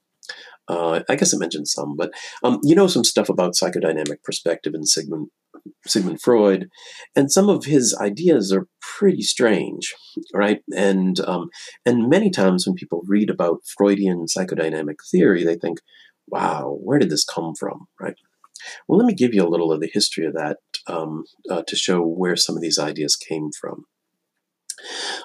Uh, 0.68 1.02
I 1.08 1.16
guess 1.16 1.34
I 1.34 1.38
mentioned 1.38 1.68
some, 1.68 1.96
but 1.96 2.12
um, 2.44 2.60
you 2.64 2.76
know 2.76 2.88
some 2.88 3.04
stuff 3.04 3.30
about 3.30 3.54
psychodynamic 3.54 4.22
perspective 4.24 4.74
and 4.74 4.88
Sigmund 4.88 5.30
Sigmund 5.86 6.22
Freud, 6.22 6.70
and 7.16 7.32
some 7.32 7.50
of 7.50 7.66
his 7.66 7.96
ideas 8.00 8.52
are 8.52 8.68
pretty 8.82 9.22
strange, 9.22 9.96
right? 10.34 10.62
And 10.76 11.20
um, 11.22 11.50
and 11.86 12.10
many 12.10 12.30
times 12.30 12.68
when 12.68 12.76
people 12.76 13.04
read 13.08 13.30
about 13.30 13.62
Freudian 13.78 14.26
psychodynamic 14.26 14.96
theory, 15.10 15.44
they 15.44 15.56
think, 15.56 15.80
"Wow, 16.28 16.78
where 16.82 17.00
did 17.00 17.10
this 17.10 17.24
come 17.24 17.54
from?" 17.56 17.88
Right? 18.00 18.16
Well, 18.88 19.00
let 19.00 19.06
me 19.08 19.14
give 19.14 19.34
you 19.34 19.44
a 19.44 19.50
little 19.50 19.72
of 19.72 19.80
the 19.80 19.92
history 19.92 20.26
of 20.26 20.34
that 20.34 20.58
um, 20.88 21.26
uh, 21.50 21.64
to 21.68 21.76
show 21.76 22.02
where 22.02 22.36
some 22.36 22.56
of 22.56 22.62
these 22.62 22.80
ideas 22.80 23.16
came 23.16 23.52
from. 23.60 23.86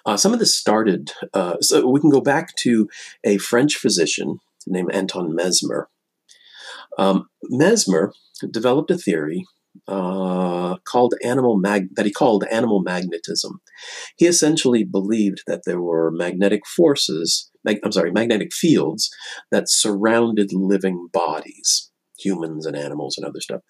Uh, 0.06 0.16
some 0.16 0.32
of 0.32 0.38
this 0.38 0.54
started, 0.54 1.12
uh, 1.35 1.56
so 1.61 1.88
we 1.88 2.00
can 2.00 2.11
go 2.11 2.21
back 2.21 2.54
to 2.56 2.88
a 3.25 3.38
French 3.38 3.76
physician 3.76 4.38
named 4.66 4.92
Anton 4.92 5.35
Mesmer. 5.35 5.88
Um, 6.99 7.28
Mesmer 7.45 8.12
developed 8.50 8.90
a 8.90 8.99
theory 8.99 9.45
uh, 9.88 10.76
called 10.85 11.14
animal 11.25 11.57
mag- 11.57 11.95
that 11.95 12.07
he 12.07 12.12
called 12.12 12.45
animal 12.50 12.83
magnetism. 12.83 13.61
He 14.16 14.26
essentially 14.26 14.85
believed 14.85 15.42
that 15.47 15.62
there 15.64 15.81
were 15.81 16.11
magnetic 16.11 16.66
forces, 16.66 17.50
mag- 17.64 17.81
I'm 17.85 17.92
sorry, 17.92 18.12
magnetic 18.12 18.52
fields 18.52 19.11
that 19.50 19.71
surrounded 19.71 20.52
living 20.52 21.09
bodies, 21.12 21.90
humans 22.23 22.67
and 22.67 22.76
animals 22.76 23.17
and 23.17 23.26
other 23.26 23.41
stuff, 23.41 23.62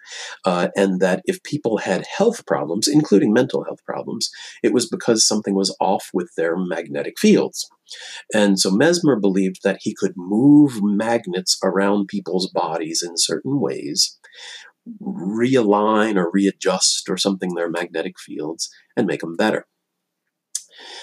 uh, 0.44 0.68
and 0.76 1.00
that 1.00 1.23
if 1.25 1.42
people 1.42 1.78
had 1.78 2.06
health 2.16 2.47
problems, 2.47 2.88
including 2.88 3.32
mental 3.32 3.64
health 3.64 3.85
problems, 3.85 4.30
it 4.62 4.73
was 4.73 4.88
because 4.88 5.26
something 5.26 5.54
was 5.54 5.75
off 5.80 6.11
with 6.12 6.30
their 6.37 6.56
magnetic 6.56 7.18
fields. 7.18 7.68
And 8.32 8.59
so 8.59 8.71
Mesmer 8.71 9.16
believed 9.16 9.61
that 9.64 9.78
he 9.80 9.94
could 9.94 10.14
move 10.16 10.82
magnets 10.82 11.59
around 11.62 12.09
people's 12.09 12.50
bodies 12.50 13.02
in 13.06 13.16
certain 13.16 13.61
ways 13.61 14.18
realign 15.00 16.16
or 16.16 16.30
readjust 16.32 17.09
or 17.09 17.16
something 17.16 17.54
their 17.54 17.71
magnetic 17.71 18.18
fields 18.18 18.68
and 18.97 19.06
make 19.06 19.21
them 19.21 19.37
better. 19.37 19.66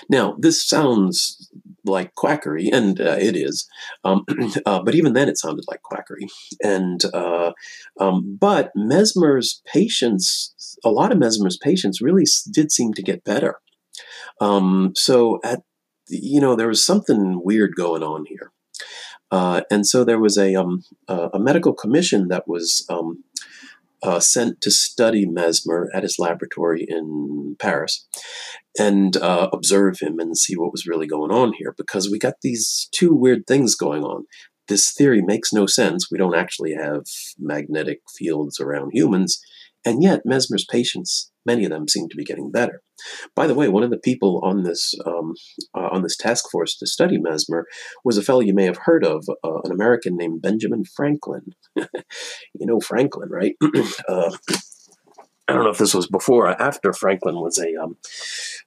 Now, 0.10 0.36
this 0.40 0.68
sounds 0.68 1.52
like 1.90 2.16
quackery, 2.16 2.70
and 2.70 3.00
uh, 3.00 3.18
it 3.20 3.36
is, 3.36 3.68
um, 4.04 4.26
uh, 4.66 4.82
but 4.84 4.96
even 4.96 5.14
then 5.14 5.30
it 5.30 5.38
sounded 5.38 5.66
like 5.68 5.82
quackery. 5.82 6.28
And 6.64 7.04
uh, 7.14 7.52
um, 8.00 8.38
but 8.40 8.72
Mesmer's 8.76 9.62
patients, 9.66 10.78
a 10.84 10.90
lot 10.90 11.12
of 11.12 11.18
Mesmer's 11.18 11.58
patients, 11.58 12.02
really 12.02 12.26
did 12.52 12.72
seem 12.72 12.94
to 12.94 13.04
get 13.04 13.24
better. 13.24 13.56
Um, 14.42 14.94
so 14.96 15.40
at 15.44 15.62
you 16.08 16.40
know 16.40 16.56
there 16.56 16.68
was 16.68 16.86
something 16.86 17.42
weird 17.44 17.76
going 17.76 18.04
on 18.04 18.26
here. 18.28 18.52
Uh, 19.32 19.62
and 19.70 19.86
so 19.86 20.04
there 20.04 20.20
was 20.20 20.38
a, 20.40 20.56
um, 20.56 20.84
a 21.08 21.38
medical 21.38 21.72
commission 21.72 22.30
that 22.30 22.48
was 22.48 22.84
um, 22.90 23.24
uh, 24.02 24.20
sent 24.20 24.62
to 24.62 24.72
study 24.72 25.26
Mesmer 25.26 25.90
at 25.94 26.04
his 26.04 26.18
laboratory 26.20 26.86
in 26.88 27.56
Paris 27.60 28.08
and 28.78 29.18
uh, 29.18 29.50
observe 29.52 30.00
him 30.00 30.20
and 30.20 30.38
see 30.38 30.56
what 30.56 30.72
was 30.72 30.88
really 30.88 31.08
going 31.08 31.32
on 31.32 31.54
here 31.58 31.74
because 31.78 32.10
we 32.10 32.20
got 32.20 32.36
these 32.42 32.88
two 32.92 33.14
weird 33.14 33.46
things 33.48 33.76
going 33.76 34.04
on. 34.04 34.26
This 34.68 34.94
theory 34.94 35.22
makes 35.22 35.52
no 35.52 35.66
sense. 35.66 36.10
We 36.12 36.18
don't 36.18 36.36
actually 36.36 36.74
have 36.74 37.04
magnetic 37.40 38.02
fields 38.18 38.60
around 38.60 38.92
humans, 38.94 39.40
and 39.84 40.04
yet 40.04 40.22
Mesmer's 40.26 40.66
patients, 40.70 41.29
many 41.46 41.66
of 41.66 41.72
them 41.72 41.88
seem 41.88 42.10
to 42.10 42.16
be 42.16 42.24
getting 42.24 42.52
better. 42.52 42.82
By 43.36 43.48
the 43.48 43.56
way, 43.56 43.68
one 43.70 43.84
of 43.84 43.92
the 43.92 43.98
people 43.98 44.42
on 44.44 44.64
this 44.64 44.94
um, 45.06 45.34
uh, 45.76 45.90
on 45.92 46.04
this 46.04 46.18
task 46.18 46.46
force 46.52 46.78
to 46.78 46.88
study 46.88 47.18
Mesmer 47.18 47.66
was 48.04 48.18
a 48.18 48.24
fellow 48.24 48.42
you 48.42 48.54
may 48.54 48.66
have 48.66 48.80
heard 48.84 49.06
of, 49.06 49.26
uh, 49.44 49.62
an 49.64 49.72
American 49.72 50.18
named 50.18 50.42
Benjamin 50.42 50.84
Franklin. 50.84 51.54
you 51.76 51.88
know 52.66 52.80
Franklin, 52.80 53.30
right? 53.30 53.56
uh, 54.10 54.32
I 55.48 55.54
don't 55.54 55.64
know 55.64 55.72
if 55.72 55.80
this 55.80 55.96
was 55.96 56.08
before 56.08 56.48
or 56.48 56.62
after 56.62 56.94
Franklin 56.94 57.36
was 57.36 57.58
a 57.58 57.76
um, 57.82 57.98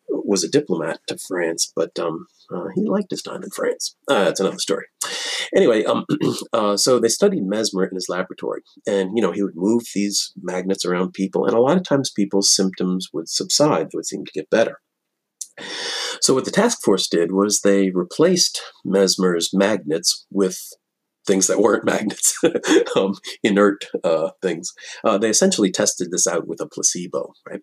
was 0.08 0.42
a 0.42 0.50
diplomat 0.50 1.00
to 1.06 1.16
France, 1.16 1.72
but 1.74 1.96
um, 1.98 2.26
uh, 2.52 2.68
he 2.74 2.82
liked 2.84 3.10
his 3.10 3.22
time 3.22 3.42
in 3.44 3.50
France. 3.50 3.96
Uh, 4.08 4.24
that's 4.24 4.40
another 4.40 4.58
story. 4.58 4.86
Anyway, 5.54 5.84
um, 5.84 6.04
uh, 6.52 6.76
so 6.76 6.98
they 6.98 7.08
studied 7.08 7.44
Mesmer 7.44 7.84
in 7.84 7.94
his 7.94 8.08
laboratory, 8.08 8.62
and 8.86 9.10
you 9.14 9.22
know 9.22 9.32
he 9.32 9.42
would 9.42 9.56
move 9.56 9.82
these 9.94 10.32
magnets 10.40 10.84
around 10.84 11.12
people, 11.12 11.44
and 11.46 11.54
a 11.54 11.60
lot 11.60 11.76
of 11.76 11.84
times 11.84 12.10
people's 12.10 12.54
symptoms 12.54 13.08
would 13.12 13.28
subside; 13.28 13.86
they 13.86 13.96
would 13.96 14.06
seem 14.06 14.24
to 14.24 14.32
get 14.32 14.50
better. 14.50 14.80
So 16.20 16.34
what 16.34 16.44
the 16.44 16.50
task 16.50 16.78
force 16.82 17.08
did 17.08 17.32
was 17.32 17.60
they 17.60 17.90
replaced 17.90 18.62
Mesmer's 18.84 19.50
magnets 19.52 20.26
with 20.30 20.58
things 21.26 21.46
that 21.46 21.58
weren't 21.58 21.84
magnets, 21.86 22.38
um, 22.96 23.14
inert 23.42 23.86
uh, 24.04 24.30
things. 24.40 24.72
Uh, 25.04 25.18
they 25.18 25.30
essentially 25.30 25.70
tested 25.70 26.10
this 26.10 26.26
out 26.26 26.46
with 26.46 26.60
a 26.60 26.66
placebo, 26.66 27.32
right? 27.48 27.60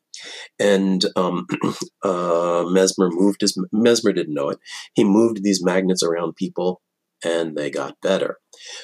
And 0.60 1.06
um, 1.16 1.48
uh, 2.04 2.66
Mesmer 2.68 3.10
moved 3.12 3.42
his 3.42 3.58
Mesmer 3.72 4.14
didn't 4.14 4.34
know 4.34 4.50
it. 4.50 4.60
He 4.94 5.04
moved 5.04 5.44
these 5.44 5.64
magnets 5.64 6.04
around 6.04 6.36
people, 6.36 6.82
and 7.24 7.56
they 7.56 7.70
got 7.70 7.96
better. 8.02 8.38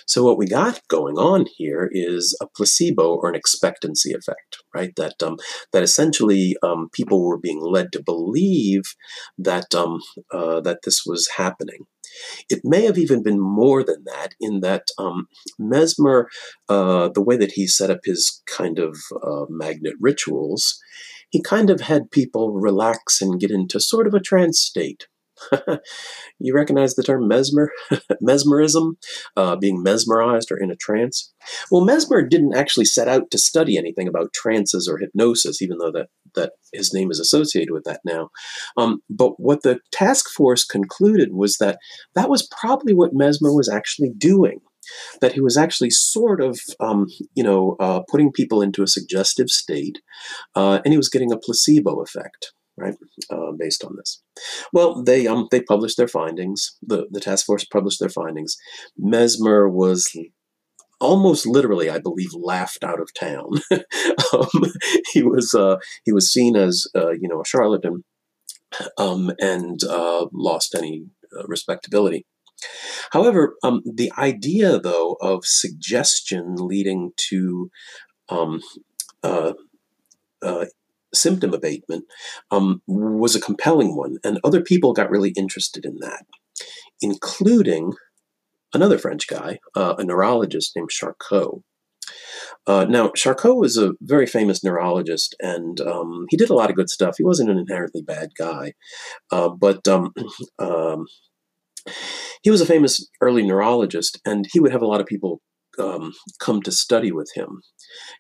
So 0.08 0.24
what 0.24 0.38
we 0.38 0.48
got 0.48 0.82
going 0.88 1.18
on 1.18 1.46
here 1.58 1.90
is 1.92 2.38
a 2.42 2.48
placebo 2.48 3.16
or 3.16 3.30
an 3.30 3.36
expectancy 3.36 4.14
effect, 4.14 4.64
right? 4.74 4.94
That 4.96 5.16
um, 5.24 5.38
that 5.74 5.84
essentially 5.84 6.56
um, 6.64 6.90
people 6.94 7.26
were 7.26 7.40
being 7.40 7.62
led 7.62 7.92
to 7.94 8.04
believe 8.04 8.84
that 9.38 9.74
um, 9.76 10.00
uh, 10.32 10.62
that 10.62 10.80
this 10.84 11.02
was 11.06 11.28
happening. 11.38 11.86
It 12.50 12.62
may 12.64 12.86
have 12.86 12.98
even 12.98 13.24
been 13.24 13.40
more 13.40 13.84
than 13.84 14.04
that, 14.06 14.36
in 14.40 14.62
that 14.62 14.84
um, 14.98 15.28
Mesmer, 15.60 16.30
uh, 16.70 17.10
the 17.14 17.22
way 17.22 17.36
that 17.36 17.54
he 17.54 17.68
set 17.68 17.90
up 17.90 18.00
his 18.06 18.42
kind 18.48 18.80
of 18.80 18.98
uh, 19.22 19.46
magnet 19.50 19.96
rituals, 20.00 20.80
he 21.30 21.42
kind 21.42 21.70
of 21.70 21.82
had 21.82 22.12
people 22.12 22.54
relax 22.54 23.22
and 23.22 23.40
get 23.40 23.52
into 23.52 23.80
sort 23.80 24.08
of 24.08 24.14
a 24.14 24.22
trance 24.22 24.62
state. 24.62 25.08
you 26.40 26.54
recognize 26.54 26.96
the 26.96 27.04
term 27.04 27.28
mesmer, 27.28 27.72
mesmerism, 28.22 28.98
uh, 29.36 29.56
being 29.56 29.84
mesmerized 29.84 30.52
or 30.52 30.58
in 30.58 30.72
a 30.72 30.76
trance. 30.76 31.34
Well, 31.70 31.86
Mesmer 31.86 32.24
didn't 32.24 32.56
actually 32.56 32.86
set 32.86 33.08
out 33.08 33.32
to 33.32 33.38
study 33.38 33.78
anything 33.78 34.08
about 34.08 34.34
trances 34.34 34.88
or 34.88 34.98
hypnosis, 34.98 35.62
even 35.62 35.78
though 35.78 35.92
that 35.92 36.08
that 36.36 36.54
his 36.74 36.94
name 36.94 37.12
is 37.12 37.20
associated 37.20 37.72
with 37.72 37.84
that 37.86 38.02
now. 38.04 38.30
Um, 38.78 39.02
but 39.10 39.40
what 39.40 39.64
the 39.64 39.80
task 39.92 40.30
force 40.30 40.66
concluded 40.66 41.30
was 41.34 41.58
that 41.58 41.80
that 42.14 42.30
was 42.30 42.48
probably 42.60 42.94
what 42.94 43.14
Mesmer 43.14 43.54
was 43.54 43.70
actually 43.70 44.12
doing. 44.18 44.60
That 45.20 45.34
he 45.34 45.42
was 45.42 45.58
actually 45.58 45.90
sort 45.90 46.42
of, 46.42 46.60
um, 46.80 47.08
you 47.34 47.44
know, 47.44 47.76
uh, 47.80 48.02
putting 48.08 48.32
people 48.32 48.62
into 48.62 48.84
a 48.84 48.88
suggestive 48.88 49.50
state, 49.50 49.98
uh, 50.56 50.80
and 50.86 50.94
he 50.94 50.98
was 50.98 51.10
getting 51.10 51.32
a 51.32 51.40
placebo 51.40 52.02
effect 52.02 52.54
right, 52.78 52.96
uh, 53.30 53.52
based 53.58 53.84
on 53.84 53.96
this. 53.96 54.22
Well, 54.74 55.04
they 55.04 55.28
um, 55.28 55.48
they 55.52 55.62
published 55.62 55.98
their 55.98 56.08
findings. 56.08 56.78
The 56.82 57.08
the 57.10 57.20
task 57.20 57.46
force 57.46 57.66
published 57.66 58.00
their 58.00 58.10
findings. 58.10 58.58
Mesmer 58.98 59.70
was 59.70 60.12
almost 61.00 61.46
literally, 61.46 61.90
I 61.90 62.00
believe, 62.00 62.34
laughed 62.34 62.84
out 62.84 63.00
of 63.00 63.14
town. 63.14 63.62
um, 63.72 64.72
he 65.14 65.24
was 65.24 65.54
uh, 65.54 65.78
he 66.04 66.12
was 66.12 66.32
seen 66.32 66.56
as 66.56 66.88
uh, 66.96 67.12
you 67.12 67.28
know 67.28 67.42
a 67.42 67.46
charlatan 67.46 68.04
um, 68.98 69.32
and 69.40 69.84
uh, 69.84 70.26
lost 70.34 70.76
any 70.76 71.06
uh, 71.38 71.44
respectability. 71.48 72.26
However, 73.12 73.56
um, 73.64 73.82
the 73.86 74.12
idea, 74.18 74.80
though, 74.80 75.18
of 75.22 75.46
suggestion 75.46 76.56
leading 76.58 77.12
to 77.30 77.70
um, 78.30 78.62
uh, 79.24 79.54
uh, 80.42 80.66
symptom 81.16 81.54
abatement 81.54 82.06
um, 82.52 82.82
was 82.88 83.36
a 83.36 83.42
compelling 83.42 83.96
one, 83.96 84.18
and 84.24 84.40
other 84.44 84.62
people 84.62 84.94
got 84.94 85.10
really 85.10 85.32
interested 85.32 85.86
in 85.86 85.98
that, 86.00 86.26
including 87.02 87.94
another 88.74 88.98
French 88.98 89.28
guy, 89.28 89.60
uh, 89.76 89.96
a 89.98 90.04
neurologist 90.04 90.76
named 90.76 90.90
Charcot. 90.90 91.62
Uh, 92.68 92.86
now, 92.86 93.10
Charcot 93.16 93.58
was 93.58 93.78
a 93.78 93.94
very 94.02 94.26
famous 94.26 94.64
neurologist, 94.64 95.36
and 95.40 95.80
um, 95.82 96.26
he 96.30 96.38
did 96.38 96.50
a 96.50 96.56
lot 96.56 96.70
of 96.70 96.76
good 96.76 96.90
stuff. 96.90 97.16
He 97.18 97.24
wasn't 97.24 97.50
an 97.50 97.58
inherently 97.58 98.02
bad 98.02 98.30
guy, 98.38 98.74
uh, 99.32 99.50
but 99.50 99.88
um, 99.88 100.14
um, 100.60 101.06
he 102.42 102.50
was 102.50 102.62
a 102.62 102.66
famous 102.66 103.08
early 103.22 103.44
neurologist, 103.44 104.20
and 104.26 104.48
he 104.52 104.60
would 104.60 104.72
have 104.72 104.82
a 104.82 104.88
lot 104.88 105.02
of 105.02 105.08
people 105.08 105.42
um, 105.80 106.14
come 106.40 106.62
to 106.64 106.72
study 106.72 107.12
with 107.12 107.32
him. 107.36 107.62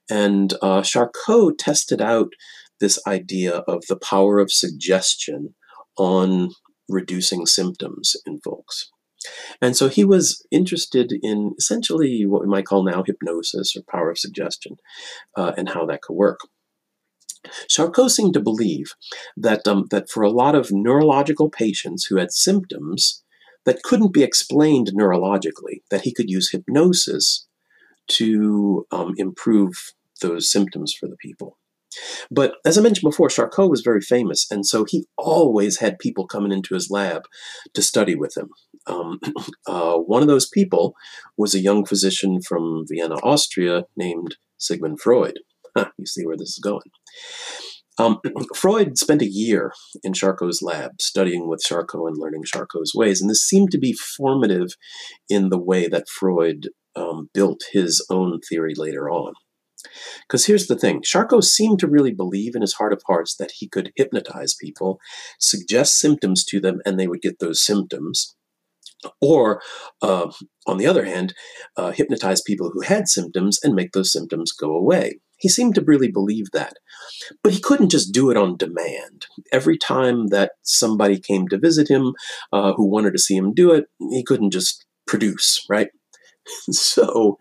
And 0.09 0.53
uh, 0.61 0.81
Charcot 0.81 1.57
tested 1.57 2.01
out 2.01 2.29
this 2.79 2.99
idea 3.07 3.57
of 3.67 3.83
the 3.87 3.97
power 3.97 4.39
of 4.39 4.51
suggestion 4.51 5.55
on 5.97 6.49
reducing 6.89 7.45
symptoms 7.45 8.15
in 8.25 8.39
folks. 8.39 8.91
And 9.61 9.75
so 9.75 9.89
he 9.89 10.03
was 10.03 10.45
interested 10.51 11.11
in 11.23 11.55
essentially 11.57 12.25
what 12.25 12.41
we 12.41 12.47
might 12.47 12.65
call 12.65 12.83
now 12.83 13.03
hypnosis 13.03 13.75
or 13.75 13.81
power 13.89 14.11
of 14.11 14.19
suggestion 14.19 14.77
uh, 15.35 15.53
and 15.57 15.69
how 15.69 15.85
that 15.87 16.01
could 16.01 16.13
work. 16.13 16.41
Charcot 17.69 18.11
seemed 18.11 18.33
to 18.33 18.39
believe 18.39 18.93
that, 19.37 19.67
um, 19.67 19.85
that 19.91 20.09
for 20.09 20.23
a 20.23 20.31
lot 20.31 20.55
of 20.55 20.71
neurological 20.71 21.49
patients 21.49 22.05
who 22.05 22.17
had 22.17 22.31
symptoms 22.31 23.23
that 23.65 23.83
couldn't 23.83 24.13
be 24.13 24.23
explained 24.23 24.91
neurologically, 24.95 25.81
that 25.89 26.01
he 26.01 26.13
could 26.13 26.29
use 26.29 26.51
hypnosis 26.51 27.47
to 28.07 28.85
um, 28.91 29.13
improve 29.17 29.93
those 30.21 30.51
symptoms 30.51 30.93
for 30.93 31.07
the 31.07 31.17
people. 31.17 31.57
But 32.31 32.55
as 32.65 32.77
I 32.77 32.81
mentioned 32.81 33.09
before, 33.09 33.29
Charcot 33.29 33.69
was 33.69 33.81
very 33.81 34.01
famous, 34.01 34.45
and 34.49 34.65
so 34.65 34.85
he 34.87 35.05
always 35.17 35.79
had 35.79 35.99
people 35.99 36.27
coming 36.27 36.51
into 36.51 36.73
his 36.73 36.89
lab 36.89 37.23
to 37.73 37.81
study 37.81 38.15
with 38.15 38.35
him. 38.37 38.49
Um, 38.87 39.19
uh, 39.67 39.97
one 39.97 40.21
of 40.21 40.27
those 40.27 40.47
people 40.47 40.95
was 41.37 41.53
a 41.53 41.59
young 41.59 41.85
physician 41.85 42.39
from 42.47 42.85
Vienna, 42.89 43.15
Austria, 43.23 43.83
named 43.95 44.35
Sigmund 44.57 44.99
Freud. 45.01 45.39
Huh, 45.75 45.89
you 45.97 46.05
see 46.05 46.25
where 46.25 46.37
this 46.37 46.49
is 46.49 46.59
going. 46.63 46.89
Um, 47.97 48.19
Freud 48.55 48.97
spent 48.97 49.21
a 49.21 49.29
year 49.29 49.71
in 50.03 50.13
Charcot's 50.13 50.61
lab 50.61 51.01
studying 51.01 51.47
with 51.47 51.61
Charcot 51.61 52.07
and 52.07 52.17
learning 52.17 52.43
Charcot's 52.45 52.93
ways, 52.95 53.21
and 53.21 53.29
this 53.29 53.41
seemed 53.41 53.71
to 53.71 53.79
be 53.79 53.93
formative 53.93 54.69
in 55.29 55.49
the 55.49 55.59
way 55.59 55.87
that 55.87 56.09
Freud 56.09 56.69
um, 56.95 57.29
built 57.33 57.61
his 57.71 58.05
own 58.09 58.39
theory 58.49 58.73
later 58.75 59.09
on. 59.09 59.33
Because 60.27 60.45
here's 60.45 60.67
the 60.67 60.77
thing 60.77 61.01
Charcot 61.01 61.43
seemed 61.43 61.79
to 61.79 61.87
really 61.87 62.13
believe 62.13 62.55
in 62.55 62.61
his 62.61 62.73
heart 62.73 62.93
of 62.93 63.01
hearts 63.07 63.35
that 63.37 63.51
he 63.57 63.67
could 63.67 63.91
hypnotize 63.95 64.55
people, 64.55 64.99
suggest 65.39 65.99
symptoms 65.99 66.43
to 66.45 66.59
them, 66.59 66.81
and 66.85 66.99
they 66.99 67.07
would 67.07 67.21
get 67.21 67.39
those 67.39 67.63
symptoms. 67.63 68.35
Or, 69.21 69.61
uh, 70.01 70.31
on 70.65 70.77
the 70.77 70.87
other 70.87 71.05
hand, 71.05 71.33
uh, 71.77 71.91
hypnotize 71.91 72.41
people 72.41 72.71
who 72.73 72.81
had 72.81 73.07
symptoms 73.07 73.59
and 73.63 73.75
make 73.75 73.91
those 73.91 74.11
symptoms 74.11 74.51
go 74.51 74.75
away. 74.75 75.19
He 75.37 75.49
seemed 75.49 75.75
to 75.75 75.83
really 75.85 76.09
believe 76.11 76.47
that. 76.53 76.77
But 77.43 77.53
he 77.53 77.59
couldn't 77.59 77.89
just 77.89 78.13
do 78.13 78.31
it 78.31 78.37
on 78.37 78.57
demand. 78.57 79.27
Every 79.51 79.77
time 79.77 80.27
that 80.27 80.53
somebody 80.63 81.19
came 81.19 81.47
to 81.49 81.57
visit 81.57 81.89
him 81.89 82.13
uh, 82.51 82.73
who 82.73 82.89
wanted 82.89 83.11
to 83.11 83.19
see 83.19 83.35
him 83.35 83.53
do 83.53 83.71
it, 83.73 83.85
he 83.99 84.23
couldn't 84.23 84.51
just 84.51 84.85
produce, 85.05 85.65
right? 85.69 85.89
so, 86.71 87.37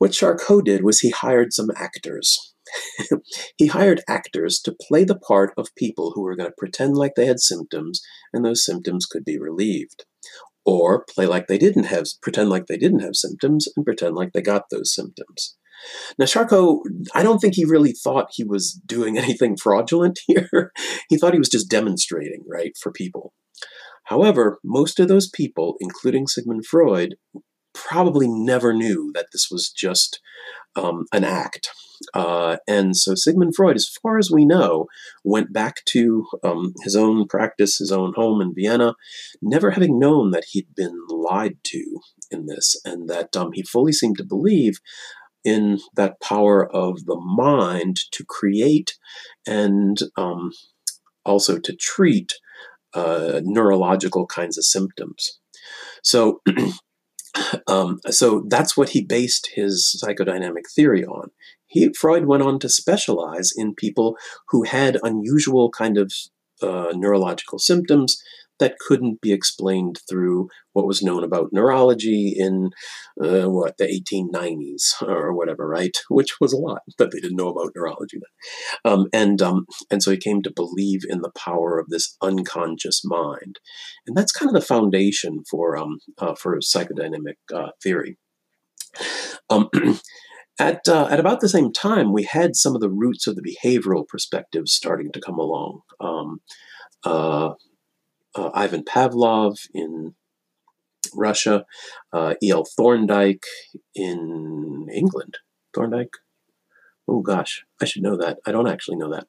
what 0.00 0.12
Charcot 0.12 0.64
did 0.64 0.82
was 0.82 1.00
he 1.00 1.10
hired 1.10 1.52
some 1.52 1.68
actors. 1.76 2.54
he 3.58 3.66
hired 3.66 4.00
actors 4.08 4.58
to 4.60 4.74
play 4.88 5.04
the 5.04 5.18
part 5.18 5.52
of 5.58 5.74
people 5.76 6.12
who 6.14 6.22
were 6.22 6.34
going 6.34 6.48
to 6.48 6.54
pretend 6.56 6.96
like 6.96 7.12
they 7.16 7.26
had 7.26 7.38
symptoms 7.38 8.00
and 8.32 8.42
those 8.42 8.64
symptoms 8.64 9.04
could 9.04 9.26
be 9.26 9.38
relieved. 9.38 10.06
Or 10.64 11.04
play 11.04 11.26
like 11.26 11.48
they 11.48 11.58
didn't 11.58 11.84
have, 11.84 12.06
pretend 12.22 12.48
like 12.48 12.66
they 12.66 12.78
didn't 12.78 13.00
have 13.00 13.14
symptoms 13.14 13.68
and 13.76 13.84
pretend 13.84 14.14
like 14.14 14.32
they 14.32 14.40
got 14.40 14.70
those 14.70 14.94
symptoms. 14.94 15.58
Now, 16.18 16.24
Charcot, 16.24 16.78
I 17.14 17.22
don't 17.22 17.38
think 17.38 17.54
he 17.54 17.66
really 17.66 17.92
thought 17.92 18.30
he 18.32 18.44
was 18.44 18.80
doing 18.86 19.18
anything 19.18 19.58
fraudulent 19.58 20.18
here. 20.26 20.72
he 21.10 21.18
thought 21.18 21.34
he 21.34 21.38
was 21.38 21.50
just 21.50 21.68
demonstrating, 21.68 22.42
right, 22.50 22.72
for 22.82 22.90
people. 22.90 23.34
However, 24.04 24.60
most 24.64 24.98
of 24.98 25.08
those 25.08 25.28
people, 25.28 25.76
including 25.78 26.26
Sigmund 26.26 26.64
Freud, 26.64 27.16
probably 27.88 28.28
never 28.28 28.72
knew 28.72 29.10
that 29.14 29.26
this 29.32 29.48
was 29.50 29.70
just 29.70 30.20
um, 30.76 31.06
an 31.12 31.24
act. 31.24 31.70
Uh, 32.14 32.56
and 32.66 32.96
so 32.96 33.14
Sigmund 33.14 33.54
Freud, 33.54 33.76
as 33.76 33.88
far 34.02 34.18
as 34.18 34.30
we 34.30 34.44
know, 34.44 34.86
went 35.22 35.52
back 35.52 35.84
to 35.86 36.26
um, 36.42 36.72
his 36.82 36.96
own 36.96 37.26
practice, 37.26 37.76
his 37.76 37.92
own 37.92 38.12
home 38.16 38.40
in 38.40 38.54
Vienna, 38.54 38.94
never 39.42 39.72
having 39.72 39.98
known 39.98 40.30
that 40.30 40.46
he'd 40.50 40.74
been 40.74 40.96
lied 41.08 41.56
to 41.64 42.00
in 42.30 42.46
this, 42.46 42.80
and 42.84 43.08
that 43.10 43.36
um, 43.36 43.50
he 43.52 43.62
fully 43.62 43.92
seemed 43.92 44.16
to 44.18 44.24
believe 44.24 44.80
in 45.44 45.78
that 45.94 46.20
power 46.20 46.70
of 46.74 47.04
the 47.06 47.18
mind 47.18 47.98
to 48.12 48.24
create 48.26 48.96
and 49.46 49.98
um, 50.16 50.52
also 51.24 51.58
to 51.58 51.74
treat 51.74 52.34
uh, 52.94 53.40
neurological 53.44 54.26
kinds 54.26 54.58
of 54.58 54.64
symptoms. 54.64 55.38
So 56.02 56.40
Um, 57.66 58.00
so 58.10 58.44
that's 58.48 58.76
what 58.76 58.90
he 58.90 59.02
based 59.02 59.50
his 59.54 60.02
psychodynamic 60.02 60.68
theory 60.74 61.04
on. 61.04 61.30
He, 61.66 61.92
Freud 61.92 62.26
went 62.26 62.42
on 62.42 62.58
to 62.60 62.68
specialize 62.68 63.52
in 63.56 63.74
people 63.74 64.16
who 64.48 64.64
had 64.64 64.98
unusual 65.04 65.70
kind 65.70 65.96
of 65.96 66.12
uh, 66.60 66.92
neurological 66.94 67.58
symptoms 67.58 68.20
that 68.60 68.78
couldn't 68.78 69.20
be 69.20 69.32
explained 69.32 69.98
through 70.08 70.48
what 70.72 70.86
was 70.86 71.02
known 71.02 71.24
about 71.24 71.52
neurology 71.52 72.34
in 72.36 72.70
uh, 73.22 73.48
what 73.50 73.76
the 73.78 73.84
1890s 73.84 75.02
or 75.02 75.34
whatever, 75.34 75.66
right? 75.66 75.96
Which 76.08 76.40
was 76.40 76.52
a 76.52 76.58
lot 76.58 76.82
that 76.98 77.10
they 77.10 77.18
didn't 77.18 77.36
know 77.36 77.48
about 77.48 77.72
neurology 77.74 78.18
then. 78.18 78.92
Um, 78.92 79.06
and 79.12 79.42
um, 79.42 79.66
and 79.90 80.02
so 80.02 80.10
he 80.12 80.16
came 80.16 80.42
to 80.42 80.52
believe 80.54 81.00
in 81.08 81.22
the 81.22 81.32
power 81.32 81.78
of 81.78 81.88
this 81.88 82.16
unconscious 82.22 83.02
mind, 83.04 83.58
and 84.06 84.16
that's 84.16 84.32
kind 84.32 84.48
of 84.48 84.54
the 84.54 84.66
foundation 84.66 85.42
for 85.50 85.76
um, 85.76 85.98
uh, 86.18 86.34
for 86.34 86.58
psychodynamic 86.60 87.36
uh, 87.52 87.70
theory. 87.82 88.18
Um, 89.48 89.68
at, 90.58 90.86
uh, 90.88 91.08
at 91.10 91.20
about 91.20 91.40
the 91.40 91.48
same 91.48 91.72
time, 91.72 92.12
we 92.12 92.24
had 92.24 92.56
some 92.56 92.74
of 92.74 92.80
the 92.80 92.90
roots 92.90 93.26
of 93.26 93.36
the 93.36 93.42
behavioral 93.42 94.06
perspectives 94.06 94.72
starting 94.72 95.10
to 95.12 95.20
come 95.20 95.38
along. 95.38 95.80
Um, 96.00 96.40
uh, 97.04 97.54
uh, 98.34 98.50
Ivan 98.54 98.84
Pavlov 98.84 99.58
in 99.74 100.14
Russia, 101.14 101.64
uh, 102.12 102.34
E.L. 102.42 102.64
Thorndike 102.64 103.44
in 103.94 104.86
England. 104.92 105.38
Thorndike? 105.74 106.14
Oh 107.08 107.22
gosh, 107.22 107.64
I 107.80 107.86
should 107.86 108.02
know 108.02 108.16
that. 108.16 108.38
I 108.46 108.52
don't 108.52 108.68
actually 108.68 108.96
know 108.96 109.10
that. 109.10 109.26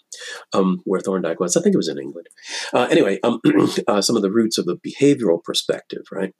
Um, 0.54 0.82
where 0.84 1.02
Thorndike 1.02 1.40
was. 1.40 1.58
I 1.58 1.62
think 1.62 1.74
it 1.74 1.78
was 1.78 1.88
in 1.88 1.98
England. 1.98 2.28
Uh, 2.72 2.88
anyway, 2.92 3.20
um, 3.24 3.40
uh, 3.88 4.02
some 4.02 4.16
of 4.16 4.22
the 4.22 4.32
roots 4.32 4.60
of 4.60 4.66
the 4.66 4.78
behavioral 4.78 5.44
perspective, 5.44 6.04
right? 6.12 6.36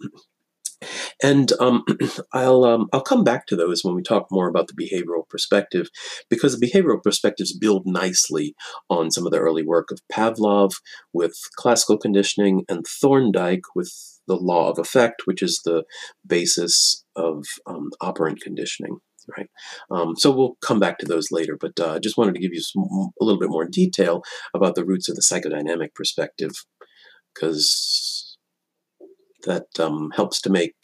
And 1.22 1.52
um, 1.60 1.84
I'll 2.34 2.64
um, 2.64 2.88
I'll 2.94 3.02
come 3.02 3.24
back 3.24 3.48
to 3.48 3.56
those 3.56 3.84
when 3.84 3.96
we 3.96 4.02
talk 4.02 4.28
more 4.32 4.48
about 4.48 4.68
the 4.68 4.74
behavioral 4.74 5.28
perspective, 5.30 5.90
because 6.30 6.58
the 6.58 6.66
behavioral 6.66 7.02
perspectives 7.02 7.58
build 7.58 7.84
nicely 7.86 8.56
on 8.90 9.12
some 9.12 9.26
of 9.26 9.32
the 9.32 9.40
early 9.40 9.64
work 9.64 9.90
of 9.92 10.00
Pavlov 10.12 10.74
with 11.14 11.34
classical 11.56 11.98
conditioning 11.98 12.66
and 12.68 12.86
Thorndike 12.86 13.64
with 13.76 13.92
the 14.28 14.36
law 14.36 14.70
of 14.70 14.80
effect, 14.80 15.24
which 15.26 15.42
is 15.42 15.62
the 15.66 15.84
basis 16.26 17.04
of 17.16 17.46
um, 17.68 17.90
operant 18.00 18.42
conditioning. 18.42 18.98
Right. 19.38 19.50
Um, 19.92 20.16
so 20.18 20.32
we'll 20.32 20.58
come 20.62 20.80
back 20.80 20.98
to 20.98 21.06
those 21.06 21.32
later, 21.32 21.56
but 21.60 21.80
uh, 21.80 22.00
just 22.00 22.18
wanted 22.18 22.34
to 22.34 22.42
give 22.42 22.54
you 22.54 22.62
some, 22.62 22.84
a 23.22 23.24
little 23.24 23.40
bit 23.40 23.52
more 23.52 23.68
detail 23.68 24.24
about 24.54 24.74
the 24.74 24.84
roots 24.84 25.10
of 25.10 25.16
the 25.16 25.22
psychodynamic 25.22 25.94
perspective, 25.94 26.52
because 27.34 28.21
that 29.44 29.80
um, 29.80 30.12
helps 30.16 30.42
to 30.42 30.50
make 30.50 30.76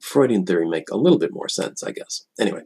Freudian 0.00 0.44
theory 0.44 0.68
make 0.68 0.90
a 0.90 0.96
little 0.96 1.18
bit 1.18 1.32
more 1.32 1.48
sense, 1.48 1.82
I 1.82 1.92
guess. 1.92 2.26
Anyway, 2.38 2.62